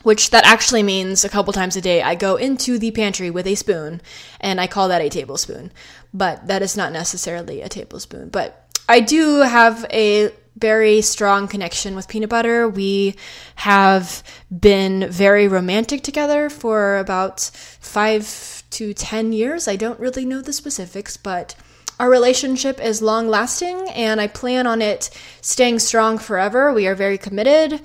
which 0.03 0.31
that 0.31 0.47
actually 0.47 0.83
means 0.83 1.25
a 1.25 1.29
couple 1.29 1.53
times 1.53 1.77
a 1.77 1.81
day 1.81 2.03
I 2.03 2.15
go 2.15 2.37
into 2.37 2.79
the 2.79 2.91
pantry 2.91 3.31
with 3.31 3.47
a 3.47 3.55
spoon 3.55 4.01
and 4.41 4.61
I 4.61 4.67
call 4.67 4.89
that 4.89 5.03
a 5.03 5.09
tablespoon. 5.09 5.73
But 6.13 6.47
that 6.47 6.63
is 6.63 6.77
not 6.77 6.93
necessarily 6.93 7.63
a 7.63 7.69
tablespoon. 7.69 8.29
But 8.29 8.69
I 8.89 9.01
do 9.01 9.41
have 9.41 9.87
a 9.91 10.33
very 10.57 11.01
strong 11.01 11.49
connection 11.49 11.95
with 11.97 12.09
peanut 12.09 12.29
butter. 12.29 12.69
We 12.69 13.17
have 13.57 14.23
been 14.51 15.11
very 15.11 15.49
romantic 15.49 16.03
together 16.03 16.51
for 16.51 16.99
about 16.99 17.41
five 17.41 18.63
to 18.71 18.93
10 18.93 19.33
years. 19.33 19.67
I 19.67 19.77
don't 19.77 19.99
really 19.99 20.25
know 20.25 20.43
the 20.43 20.53
specifics, 20.53 21.17
but 21.17 21.55
our 21.99 22.11
relationship 22.11 22.81
is 22.81 23.01
long 23.01 23.29
lasting 23.29 23.89
and 23.91 24.21
I 24.21 24.27
plan 24.27 24.67
on 24.67 24.83
it 24.83 25.11
staying 25.41 25.79
strong 25.79 26.19
forever. 26.19 26.73
We 26.73 26.87
are 26.87 26.95
very 26.95 27.19
committed. 27.19 27.81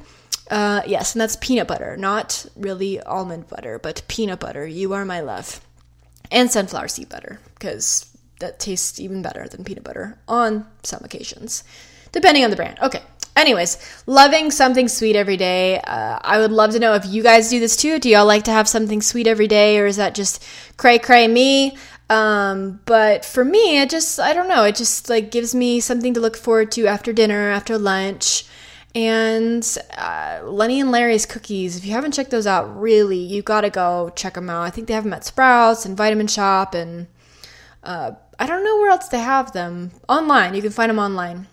Uh, 0.49 0.81
yes, 0.87 1.13
and 1.13 1.21
that's 1.21 1.35
peanut 1.37 1.67
butter, 1.67 1.97
not 1.97 2.45
really 2.55 3.01
almond 3.01 3.47
butter, 3.47 3.79
but 3.79 4.03
peanut 4.07 4.39
butter. 4.39 4.65
You 4.65 4.93
are 4.93 5.05
my 5.05 5.19
love. 5.19 5.61
And 6.31 6.51
sunflower 6.51 6.89
seed 6.89 7.09
butter, 7.09 7.39
because 7.53 8.05
that 8.39 8.59
tastes 8.59 8.99
even 8.99 9.21
better 9.21 9.47
than 9.47 9.63
peanut 9.63 9.83
butter 9.83 10.19
on 10.27 10.65
some 10.83 11.01
occasions, 11.03 11.63
depending 12.11 12.43
on 12.43 12.49
the 12.49 12.55
brand. 12.55 12.79
Okay. 12.81 13.01
Anyways, 13.35 13.77
loving 14.07 14.49
something 14.49 14.87
sweet 14.87 15.15
every 15.15 15.37
day. 15.37 15.79
Uh, 15.81 16.17
I 16.21 16.39
would 16.39 16.51
love 16.51 16.71
to 16.71 16.79
know 16.79 16.95
if 16.95 17.05
you 17.05 17.21
guys 17.21 17.51
do 17.51 17.59
this 17.59 17.77
too. 17.77 17.99
Do 17.99 18.09
y'all 18.09 18.25
like 18.25 18.43
to 18.45 18.51
have 18.51 18.67
something 18.67 19.01
sweet 19.01 19.27
every 19.27 19.47
day, 19.47 19.77
or 19.77 19.85
is 19.85 19.97
that 19.97 20.15
just 20.15 20.43
cray 20.75 20.97
cray 20.97 21.27
me? 21.27 21.77
Um, 22.09 22.79
but 22.85 23.23
for 23.23 23.45
me, 23.45 23.79
it 23.79 23.89
just, 23.89 24.19
I 24.19 24.33
don't 24.33 24.47
know, 24.47 24.63
it 24.63 24.75
just 24.75 25.07
like 25.07 25.29
gives 25.29 25.53
me 25.53 25.79
something 25.79 26.13
to 26.15 26.19
look 26.19 26.35
forward 26.35 26.71
to 26.73 26.87
after 26.87 27.13
dinner, 27.13 27.51
after 27.51 27.77
lunch. 27.77 28.45
And 28.97 29.77
uh, 29.95 30.39
Lenny 30.43 30.81
and 30.81 30.89
Larry's 30.89 31.27
cookies, 31.27 31.77
if 31.77 31.85
you 31.85 31.91
haven't 31.91 32.13
checked 32.13 32.31
those 32.31 32.47
out, 32.47 32.81
really, 32.81 33.19
you 33.19 33.43
gotta 33.43 33.69
go 33.69 34.11
check 34.15 34.33
them 34.33 34.49
out. 34.49 34.63
I 34.63 34.71
think 34.71 34.87
they 34.87 34.95
have 34.95 35.03
them 35.03 35.13
at 35.13 35.23
Sprouts 35.23 35.85
and 35.85 35.95
Vitamin 35.95 36.25
Shoppe, 36.25 36.73
and 36.73 37.05
uh, 37.83 38.13
I 38.39 38.47
don't 38.47 38.63
know 38.63 38.75
where 38.77 38.89
else 38.89 39.07
they 39.07 39.19
have 39.19 39.53
them. 39.53 39.91
Online, 40.09 40.55
you 40.55 40.63
can 40.63 40.71
find 40.71 40.89
them 40.89 40.97
online. 40.97 41.45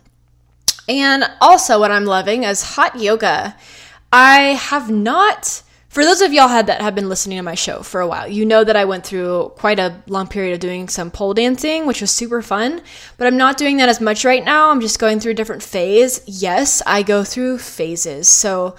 And 0.89 1.23
also, 1.43 1.79
what 1.79 1.91
I'm 1.91 2.07
loving 2.07 2.45
is 2.45 2.63
hot 2.63 2.99
yoga. 2.99 3.55
I 4.11 4.39
have 4.59 4.91
not 4.91 5.64
for 5.95 6.05
those 6.05 6.23
of 6.23 6.33
y'all 6.33 6.49
had 6.49 6.67
that 6.67 6.83
have 6.83 6.97
been 6.97 7.09
listening 7.09 7.39
to 7.39 7.43
my 7.45 7.55
show 7.55 7.81
for 7.85 8.01
a 8.01 8.07
while, 8.09 8.27
you 8.27 8.45
know 8.45 8.65
that 8.65 8.75
I 8.75 8.85
went 8.85 9.07
through 9.07 9.53
quite 9.55 9.79
a 9.79 10.03
long 10.09 10.27
period 10.27 10.53
of 10.53 10.59
doing 10.59 10.89
some 10.89 11.09
pole 11.09 11.35
dancing, 11.35 11.87
which 11.87 12.01
was 12.01 12.11
super 12.11 12.43
fun. 12.43 12.83
But 13.17 13.29
I'm 13.29 13.37
not 13.37 13.59
doing 13.59 13.77
that 13.77 13.89
as 13.89 14.01
much 14.01 14.25
right 14.25 14.45
now. 14.45 14.71
I'm 14.71 14.81
just 14.81 14.99
going 14.99 15.21
through 15.21 15.31
a 15.31 15.37
different 15.37 15.63
phase. 15.63 16.21
Yes, 16.27 16.83
I 16.85 17.05
go 17.05 17.23
through 17.23 17.59
phases. 17.59 18.27
So 18.27 18.75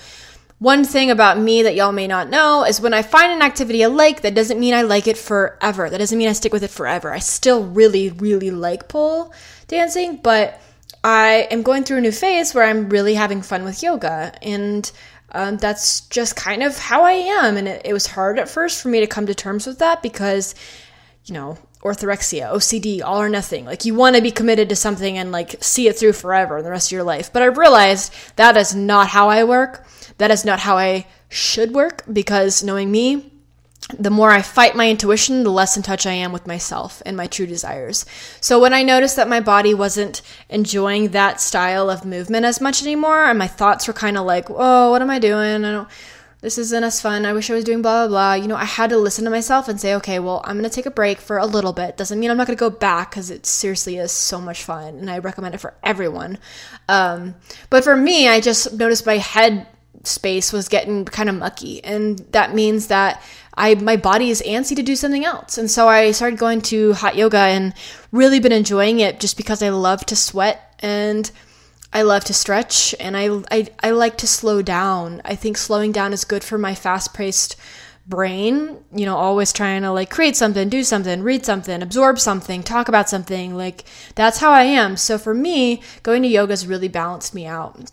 one 0.59 0.83
thing 0.83 1.09
about 1.09 1.39
me 1.39 1.63
that 1.63 1.75
y'all 1.75 1.93
may 1.93 2.05
not 2.05 2.29
know 2.29 2.65
is 2.65 2.81
when 2.81 2.93
I 2.93 3.01
find 3.01 3.31
an 3.31 3.41
activity 3.41 3.85
I 3.85 3.87
like, 3.87 4.19
that 4.19 4.35
doesn't 4.35 4.59
mean 4.59 4.73
I 4.73 4.81
like 4.81 5.07
it 5.07 5.17
forever. 5.17 5.89
That 5.89 5.99
doesn't 5.99 6.17
mean 6.17 6.27
I 6.27 6.33
stick 6.33 6.51
with 6.51 6.63
it 6.63 6.69
forever. 6.69 7.13
I 7.13 7.19
still 7.19 7.63
really, 7.63 8.09
really 8.09 8.51
like 8.51 8.89
pole 8.89 9.31
dancing, 9.69 10.17
but 10.17 10.59
I 11.01 11.47
am 11.51 11.61
going 11.61 11.85
through 11.85 11.99
a 11.99 12.01
new 12.01 12.11
phase 12.11 12.53
where 12.53 12.65
I'm 12.65 12.89
really 12.89 13.13
having 13.13 13.41
fun 13.41 13.63
with 13.63 13.83
yoga. 13.83 14.33
And 14.41 14.91
um, 15.31 15.57
that's 15.57 16.01
just 16.01 16.35
kind 16.35 16.63
of 16.63 16.77
how 16.77 17.03
I 17.03 17.11
am. 17.11 17.57
And 17.57 17.67
it, 17.67 17.81
it 17.85 17.93
was 17.93 18.07
hard 18.07 18.39
at 18.39 18.49
first 18.49 18.81
for 18.81 18.89
me 18.89 18.99
to 18.99 19.07
come 19.07 19.25
to 19.25 19.35
terms 19.35 19.67
with 19.67 19.79
that 19.79 20.01
because, 20.01 20.55
you 21.25 21.33
know, 21.33 21.57
orthorexia, 21.81 22.51
OCD, 22.51 23.01
all 23.03 23.21
or 23.21 23.29
nothing. 23.29 23.65
Like 23.65 23.85
you 23.85 23.93
want 23.93 24.15
to 24.15 24.21
be 24.21 24.31
committed 24.31 24.69
to 24.69 24.75
something 24.75 25.17
and 25.17 25.31
like 25.31 25.55
see 25.63 25.87
it 25.87 25.97
through 25.97 26.13
forever 26.13 26.57
and 26.57 26.65
the 26.65 26.71
rest 26.71 26.87
of 26.87 26.93
your 26.93 27.03
life. 27.03 27.31
But 27.31 27.43
I 27.43 27.45
realized 27.45 28.13
that 28.37 28.57
is 28.57 28.73
not 28.73 29.09
how 29.09 29.29
I 29.29 29.43
work. 29.43 29.85
That 30.17 30.31
is 30.31 30.45
not 30.45 30.59
how 30.59 30.77
I 30.77 31.05
should 31.29 31.73
work 31.73 32.03
because 32.11 32.63
knowing 32.63 32.91
me, 32.91 33.31
the 33.89 34.09
more 34.09 34.31
I 34.31 34.41
fight 34.41 34.75
my 34.75 34.89
intuition, 34.89 35.43
the 35.43 35.51
less 35.51 35.77
in 35.77 35.83
touch 35.83 36.07
I 36.07 36.13
am 36.13 36.31
with 36.31 36.47
myself 36.47 37.03
and 37.05 37.15
my 37.15 37.27
true 37.27 37.45
desires. 37.45 38.05
So 38.41 38.59
when 38.59 38.73
I 38.73 38.81
noticed 38.81 39.15
that 39.15 39.29
my 39.29 39.39
body 39.39 39.73
wasn't 39.73 40.23
enjoying 40.49 41.09
that 41.09 41.39
style 41.39 41.89
of 41.89 42.03
movement 42.03 42.45
as 42.45 42.59
much 42.59 42.81
anymore, 42.81 43.25
and 43.25 43.37
my 43.37 43.47
thoughts 43.47 43.87
were 43.87 43.93
kind 43.93 44.17
of 44.17 44.25
like, 44.25 44.49
"Oh, 44.49 44.89
what 44.89 45.03
am 45.03 45.11
I 45.11 45.19
doing? 45.19 45.63
I 45.63 45.71
don't. 45.71 45.87
This 46.41 46.57
isn't 46.57 46.83
as 46.83 47.01
fun. 47.01 47.25
I 47.25 47.33
wish 47.33 47.49
I 47.49 47.53
was 47.53 47.63
doing 47.63 47.83
blah 47.83 48.07
blah 48.07 48.07
blah." 48.07 48.33
You 48.33 48.47
know, 48.47 48.55
I 48.55 48.65
had 48.65 48.89
to 48.89 48.97
listen 48.97 49.23
to 49.25 49.31
myself 49.31 49.67
and 49.67 49.79
say, 49.79 49.93
"Okay, 49.95 50.17
well, 50.17 50.41
I'm 50.45 50.57
gonna 50.57 50.69
take 50.69 50.87
a 50.87 50.91
break 50.91 51.19
for 51.19 51.37
a 51.37 51.45
little 51.45 51.73
bit. 51.73 51.95
Doesn't 51.95 52.19
mean 52.19 52.31
I'm 52.31 52.37
not 52.37 52.47
gonna 52.47 52.57
go 52.57 52.71
back 52.71 53.11
because 53.11 53.29
it 53.29 53.45
seriously 53.45 53.97
is 53.97 54.11
so 54.11 54.41
much 54.41 54.63
fun, 54.63 54.95
and 54.95 55.11
I 55.11 55.19
recommend 55.19 55.53
it 55.53 55.61
for 55.61 55.75
everyone." 55.83 56.39
Um, 56.89 57.35
but 57.69 57.83
for 57.83 57.95
me, 57.95 58.27
I 58.27 58.41
just 58.41 58.73
noticed 58.73 59.05
my 59.05 59.17
head 59.17 59.67
space 60.03 60.53
was 60.53 60.67
getting 60.69 61.05
kind 61.05 61.29
of 61.29 61.35
mucky, 61.35 61.83
and 61.83 62.19
that 62.31 62.53
means 62.53 62.87
that 62.87 63.21
I 63.57 63.75
my 63.75 63.97
body 63.97 64.29
is 64.29 64.41
antsy 64.45 64.75
to 64.75 64.83
do 64.83 64.95
something 64.95 65.25
else. 65.25 65.57
And 65.57 65.69
so 65.69 65.87
I 65.87 66.11
started 66.11 66.39
going 66.39 66.61
to 66.63 66.93
hot 66.93 67.15
yoga 67.15 67.37
and 67.37 67.73
really 68.11 68.39
been 68.39 68.51
enjoying 68.51 68.99
it 68.99 69.19
just 69.19 69.37
because 69.37 69.61
I 69.61 69.69
love 69.69 70.05
to 70.07 70.15
sweat 70.15 70.75
and 70.79 71.31
I 71.93 72.01
love 72.01 72.25
to 72.25 72.33
stretch 72.33 72.93
and 72.99 73.15
I 73.15 73.41
I, 73.51 73.67
I 73.81 73.91
like 73.91 74.17
to 74.17 74.27
slow 74.27 74.61
down. 74.61 75.21
I 75.23 75.35
think 75.35 75.57
slowing 75.57 75.91
down 75.91 76.13
is 76.13 76.25
good 76.25 76.43
for 76.43 76.57
my 76.57 76.75
fast-paced 76.75 77.55
brain, 78.07 78.83
you 78.93 79.05
know, 79.05 79.15
always 79.17 79.51
trying 79.51 79.81
to 79.81 79.91
like 79.91 80.09
create 80.09 80.35
something, 80.35 80.69
do 80.69 80.83
something, 80.83 81.23
read 81.23 81.45
something, 81.45 81.81
absorb 81.81 82.19
something, 82.19 82.61
talk 82.61 82.87
about 82.87 83.09
something. 83.09 83.55
Like 83.55 83.83
that's 84.15 84.39
how 84.39 84.51
I 84.51 84.63
am. 84.63 84.95
So 84.97 85.17
for 85.17 85.33
me, 85.33 85.81
going 86.03 86.21
to 86.21 86.27
yoga 86.27 86.51
has 86.51 86.67
really 86.67 86.87
balanced 86.87 87.33
me 87.33 87.45
out. 87.45 87.91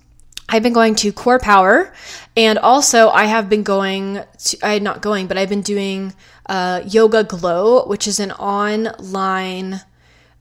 I've 0.53 0.63
been 0.63 0.75
going 0.75 0.95
to 0.97 1.13
Core 1.13 1.39
Power, 1.39 1.95
and 2.37 2.59
also 2.59 3.09
I 3.09 3.25
have 3.25 3.49
been 3.49 3.63
going 3.63 4.23
to, 4.37 4.59
I'm 4.63 4.83
not 4.83 5.01
going, 5.01 5.27
but 5.27 5.39
I've 5.39 5.49
been 5.49 5.63
doing 5.63 6.13
uh, 6.45 6.81
YogaGlo, 6.81 7.89
which 7.89 8.07
is 8.07 8.21
an 8.21 8.33
online 8.33 9.81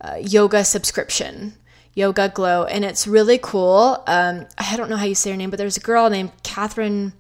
uh, 0.02 0.18
yoga 0.20 0.66
subscription. 0.66 1.54
YogaGlo, 1.96 2.68
and 2.70 2.84
it's 2.84 3.08
really 3.08 3.38
cool. 3.38 4.04
Um, 4.06 4.48
I 4.58 4.76
don't 4.76 4.90
know 4.90 4.98
how 4.98 5.06
you 5.06 5.16
say 5.16 5.32
her 5.32 5.38
name, 5.38 5.50
but 5.50 5.58
there's 5.58 5.78
a 5.78 5.82
girl 5.82 6.10
named 6.10 6.32
Kathryn 6.44 7.14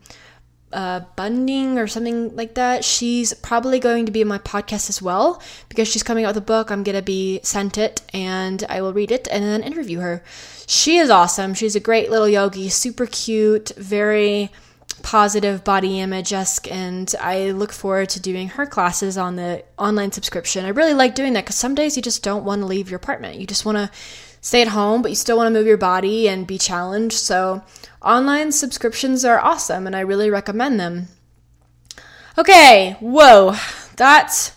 uh, 0.73 1.01
Budig 1.17 1.77
or 1.77 1.87
something 1.87 2.35
like 2.35 2.55
that. 2.55 2.83
She's 2.83 3.33
probably 3.33 3.79
going 3.79 4.05
to 4.05 4.11
be 4.11 4.21
in 4.21 4.27
my 4.27 4.37
podcast 4.39 4.89
as 4.89 5.01
well 5.01 5.41
because 5.69 5.87
she's 5.87 6.03
coming 6.03 6.25
out 6.25 6.35
with 6.35 6.43
a 6.43 6.45
book. 6.45 6.71
I'm 6.71 6.83
going 6.83 6.95
to 6.95 7.01
be 7.01 7.39
sent 7.43 7.77
it 7.77 8.01
and 8.13 8.63
I 8.69 8.81
will 8.81 8.93
read 8.93 9.11
it 9.11 9.27
and 9.31 9.43
then 9.43 9.63
interview 9.63 9.99
her. 9.99 10.23
She 10.67 10.97
is 10.97 11.09
awesome. 11.09 11.53
She's 11.53 11.75
a 11.75 11.79
great 11.79 12.09
little 12.09 12.29
yogi, 12.29 12.69
super 12.69 13.05
cute, 13.05 13.71
very 13.77 14.51
positive 15.03 15.63
body 15.63 15.99
image 15.99 16.33
esque, 16.33 16.71
and 16.71 17.13
I 17.19 17.51
look 17.51 17.71
forward 17.71 18.09
to 18.09 18.19
doing 18.19 18.49
her 18.49 18.65
classes 18.65 19.17
on 19.17 19.35
the 19.35 19.63
online 19.77 20.11
subscription. 20.11 20.65
I 20.65 20.69
really 20.69 20.93
like 20.93 21.15
doing 21.15 21.33
that 21.33 21.45
because 21.45 21.55
some 21.55 21.75
days 21.75 21.95
you 21.95 22.01
just 22.01 22.23
don't 22.23 22.43
want 22.43 22.61
to 22.61 22.65
leave 22.65 22.89
your 22.89 22.97
apartment. 22.97 23.39
You 23.39 23.47
just 23.47 23.65
want 23.65 23.77
to 23.77 23.89
stay 24.41 24.61
at 24.61 24.69
home, 24.69 25.01
but 25.01 25.11
you 25.11 25.15
still 25.15 25.37
want 25.37 25.47
to 25.47 25.59
move 25.59 25.67
your 25.67 25.77
body 25.77 26.27
and 26.27 26.47
be 26.47 26.57
challenged. 26.57 27.17
So, 27.17 27.63
online 28.01 28.51
subscriptions 28.51 29.23
are 29.23 29.39
awesome, 29.39 29.85
and 29.87 29.95
I 29.95 30.01
really 30.01 30.29
recommend 30.29 30.79
them. 30.79 31.07
Okay, 32.37 32.95
whoa, 32.99 33.55
that 33.97 34.53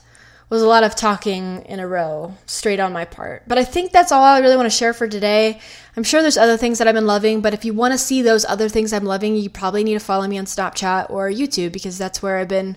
was 0.55 0.62
a 0.62 0.69
lot 0.69 0.85
of 0.85 0.95
talking 0.95 1.62
in 1.67 1.81
a 1.81 1.87
row, 1.87 2.35
straight 2.47 2.81
on 2.81 2.93
my 2.93 3.05
part. 3.05 3.43
But 3.47 3.59
I 3.59 3.64
think 3.64 3.90
that's 3.90 4.12
all 4.12 4.23
I 4.23 4.38
really 4.38 4.57
want 4.57 4.67
to 4.67 4.77
share 4.77 4.95
for 4.95 5.09
today. 5.09 5.61
I'm 5.97 6.05
sure 6.05 6.23
there's 6.23 6.37
other 6.37 6.57
things 6.57 6.79
that 6.79 6.87
I've 6.87 6.95
been 6.95 7.07
loving, 7.07 7.40
but 7.40 7.55
if 7.55 7.64
you 7.64 7.75
want 7.75 7.93
to 7.93 7.99
see 7.99 8.23
those 8.23 8.45
other 8.45 8.69
things 8.69 8.93
I'm 8.93 9.05
loving, 9.05 9.37
you 9.37 9.51
probably 9.51 9.85
need 9.85 9.95
to 9.95 10.01
follow 10.01 10.27
me 10.27 10.38
on 10.38 10.45
Snapchat 10.45 11.11
or 11.11 11.29
YouTube 11.29 11.73
because 11.73 11.99
that's 11.99 12.23
where 12.23 12.38
I've 12.38 12.49
been 12.49 12.77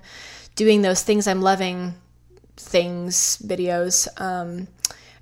doing 0.55 0.81
those 0.81 1.03
things 1.03 1.27
I'm 1.27 1.41
loving 1.41 1.93
things 2.57 3.37
videos. 3.45 4.07
Um, 4.19 4.67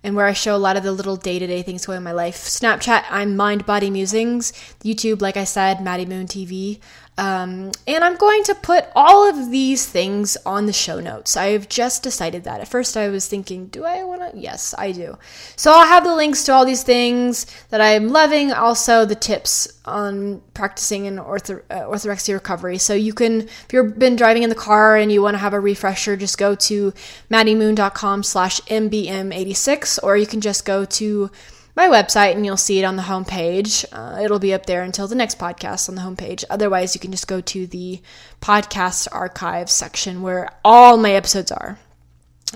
and 0.01 0.15
where 0.15 0.27
I 0.27 0.33
show 0.33 0.55
a 0.55 0.57
lot 0.57 0.77
of 0.77 0.83
the 0.83 0.91
little 0.91 1.15
day 1.15 1.39
to 1.39 1.47
day 1.47 1.63
things 1.63 1.85
going 1.87 1.97
in 1.97 2.03
my 2.03 2.11
life. 2.11 2.37
Snapchat, 2.37 3.05
I'm 3.09 3.35
Mind 3.35 3.65
Body 3.65 3.89
Musings. 3.89 4.51
YouTube, 4.83 5.19
like 5.19 5.35
I 5.35 5.45
said, 5.45 5.81
Maddie 5.81 6.05
Moon 6.05 6.27
TV. 6.27 6.79
Um, 7.17 7.71
and 7.87 8.03
I'm 8.03 8.17
going 8.17 8.43
to 8.43 8.55
put 8.55 8.87
all 8.93 9.29
of 9.29 9.49
these 9.49 9.85
things 9.85 10.35
on 10.45 10.65
the 10.65 10.73
show 10.73 10.99
notes. 10.99 11.37
I've 11.37 11.69
just 11.69 12.03
decided 12.03 12.43
that. 12.43 12.59
At 12.59 12.67
first, 12.67 12.97
I 12.97 13.07
was 13.07 13.27
thinking, 13.27 13.67
do 13.67 13.85
I 13.85 14.03
want 14.03 14.33
to? 14.33 14.37
Yes, 14.37 14.75
I 14.77 14.91
do. 14.91 15.17
So 15.55 15.71
I'll 15.71 15.87
have 15.87 16.03
the 16.03 16.13
links 16.13 16.43
to 16.45 16.53
all 16.53 16.65
these 16.65 16.83
things 16.83 17.45
that 17.69 17.79
I'm 17.79 18.09
loving, 18.09 18.51
also 18.51 19.05
the 19.05 19.15
tips 19.15 19.79
on 19.85 20.41
practicing 20.53 21.05
in 21.05 21.15
ortho, 21.15 21.61
uh, 21.69 21.83
orthorexia 21.83 22.33
recovery. 22.33 22.77
So 22.77 22.93
you 22.93 23.13
can, 23.13 23.41
if 23.41 23.67
you've 23.71 23.97
been 23.97 24.17
driving 24.17 24.43
in 24.43 24.49
the 24.49 24.55
car 24.55 24.97
and 24.97 25.09
you 25.09 25.21
want 25.21 25.35
to 25.35 25.39
have 25.39 25.53
a 25.53 25.59
refresher, 25.59 26.17
just 26.17 26.37
go 26.37 26.53
to 26.55 26.91
maddiemoon.com 27.31 28.23
slash 28.23 28.59
mbm86, 28.61 29.99
or 30.03 30.17
you 30.17 30.27
can 30.27 30.41
just 30.41 30.65
go 30.65 30.83
to 30.83 31.31
my 31.75 31.87
website 31.87 32.33
and 32.33 32.45
you'll 32.45 32.57
see 32.57 32.79
it 32.79 32.85
on 32.85 32.95
the 32.95 33.03
homepage. 33.03 33.85
Uh, 33.91 34.21
it'll 34.21 34.39
be 34.39 34.53
up 34.53 34.65
there 34.65 34.83
until 34.83 35.07
the 35.07 35.15
next 35.15 35.37
podcast 35.37 35.89
on 35.89 35.95
the 35.95 36.01
homepage. 36.01 36.43
Otherwise, 36.49 36.95
you 36.95 37.01
can 37.01 37.11
just 37.11 37.27
go 37.27 37.41
to 37.41 37.67
the 37.67 38.01
podcast 38.41 39.07
archives 39.11 39.73
section 39.73 40.21
where 40.21 40.49
all 40.63 40.97
my 40.97 41.11
episodes 41.11 41.51
are. 41.51 41.77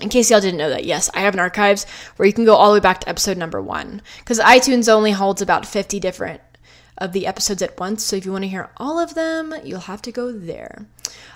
In 0.00 0.08
case 0.08 0.30
y'all 0.30 0.40
didn't 0.40 0.58
know 0.58 0.70
that, 0.70 0.84
yes, 0.84 1.10
I 1.12 1.20
have 1.20 1.34
an 1.34 1.40
archives 1.40 1.84
where 2.16 2.26
you 2.26 2.32
can 2.32 2.46
go 2.46 2.54
all 2.54 2.70
the 2.70 2.74
way 2.74 2.80
back 2.80 3.00
to 3.00 3.08
episode 3.08 3.36
number 3.36 3.60
one. 3.60 4.00
Because 4.20 4.38
iTunes 4.40 4.88
only 4.88 5.10
holds 5.10 5.42
about 5.42 5.66
50 5.66 6.00
different 6.00 6.40
of 7.00 7.12
the 7.12 7.26
episodes 7.26 7.62
at 7.62 7.78
once. 7.80 8.04
So 8.04 8.16
if 8.16 8.24
you 8.24 8.32
want 8.32 8.44
to 8.44 8.48
hear 8.48 8.70
all 8.76 8.98
of 8.98 9.14
them, 9.14 9.54
you'll 9.64 9.80
have 9.80 10.02
to 10.02 10.12
go 10.12 10.30
there. 10.30 10.86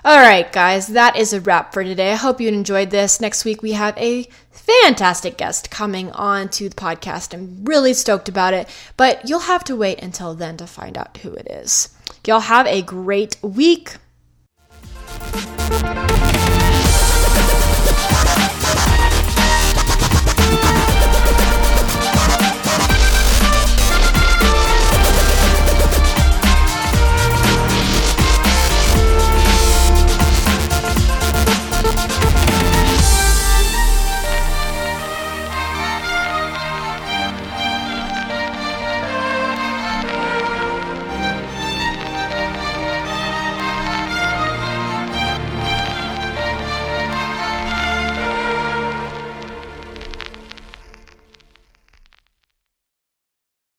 All 0.05 0.17
right, 0.17 0.51
guys, 0.51 0.87
that 0.87 1.17
is 1.17 1.33
a 1.33 1.41
wrap 1.41 1.73
for 1.73 1.83
today. 1.83 2.11
I 2.11 2.15
hope 2.15 2.39
you 2.39 2.47
enjoyed 2.47 2.91
this. 2.91 3.19
Next 3.19 3.43
week, 3.43 3.61
we 3.61 3.71
have 3.71 3.97
a 3.97 4.27
fantastic 4.51 5.37
guest 5.37 5.71
coming 5.71 6.11
on 6.11 6.49
to 6.49 6.69
the 6.69 6.75
podcast. 6.75 7.33
I'm 7.33 7.65
really 7.65 7.93
stoked 7.93 8.29
about 8.29 8.53
it, 8.53 8.69
but 8.97 9.27
you'll 9.27 9.39
have 9.39 9.63
to 9.65 9.75
wait 9.75 10.01
until 10.01 10.35
then 10.35 10.57
to 10.57 10.67
find 10.67 10.97
out 10.97 11.17
who 11.17 11.33
it 11.33 11.47
is. 11.49 11.89
Y'all 12.25 12.39
have 12.39 12.67
a 12.67 12.81
great 12.81 13.37
week. 13.41 13.95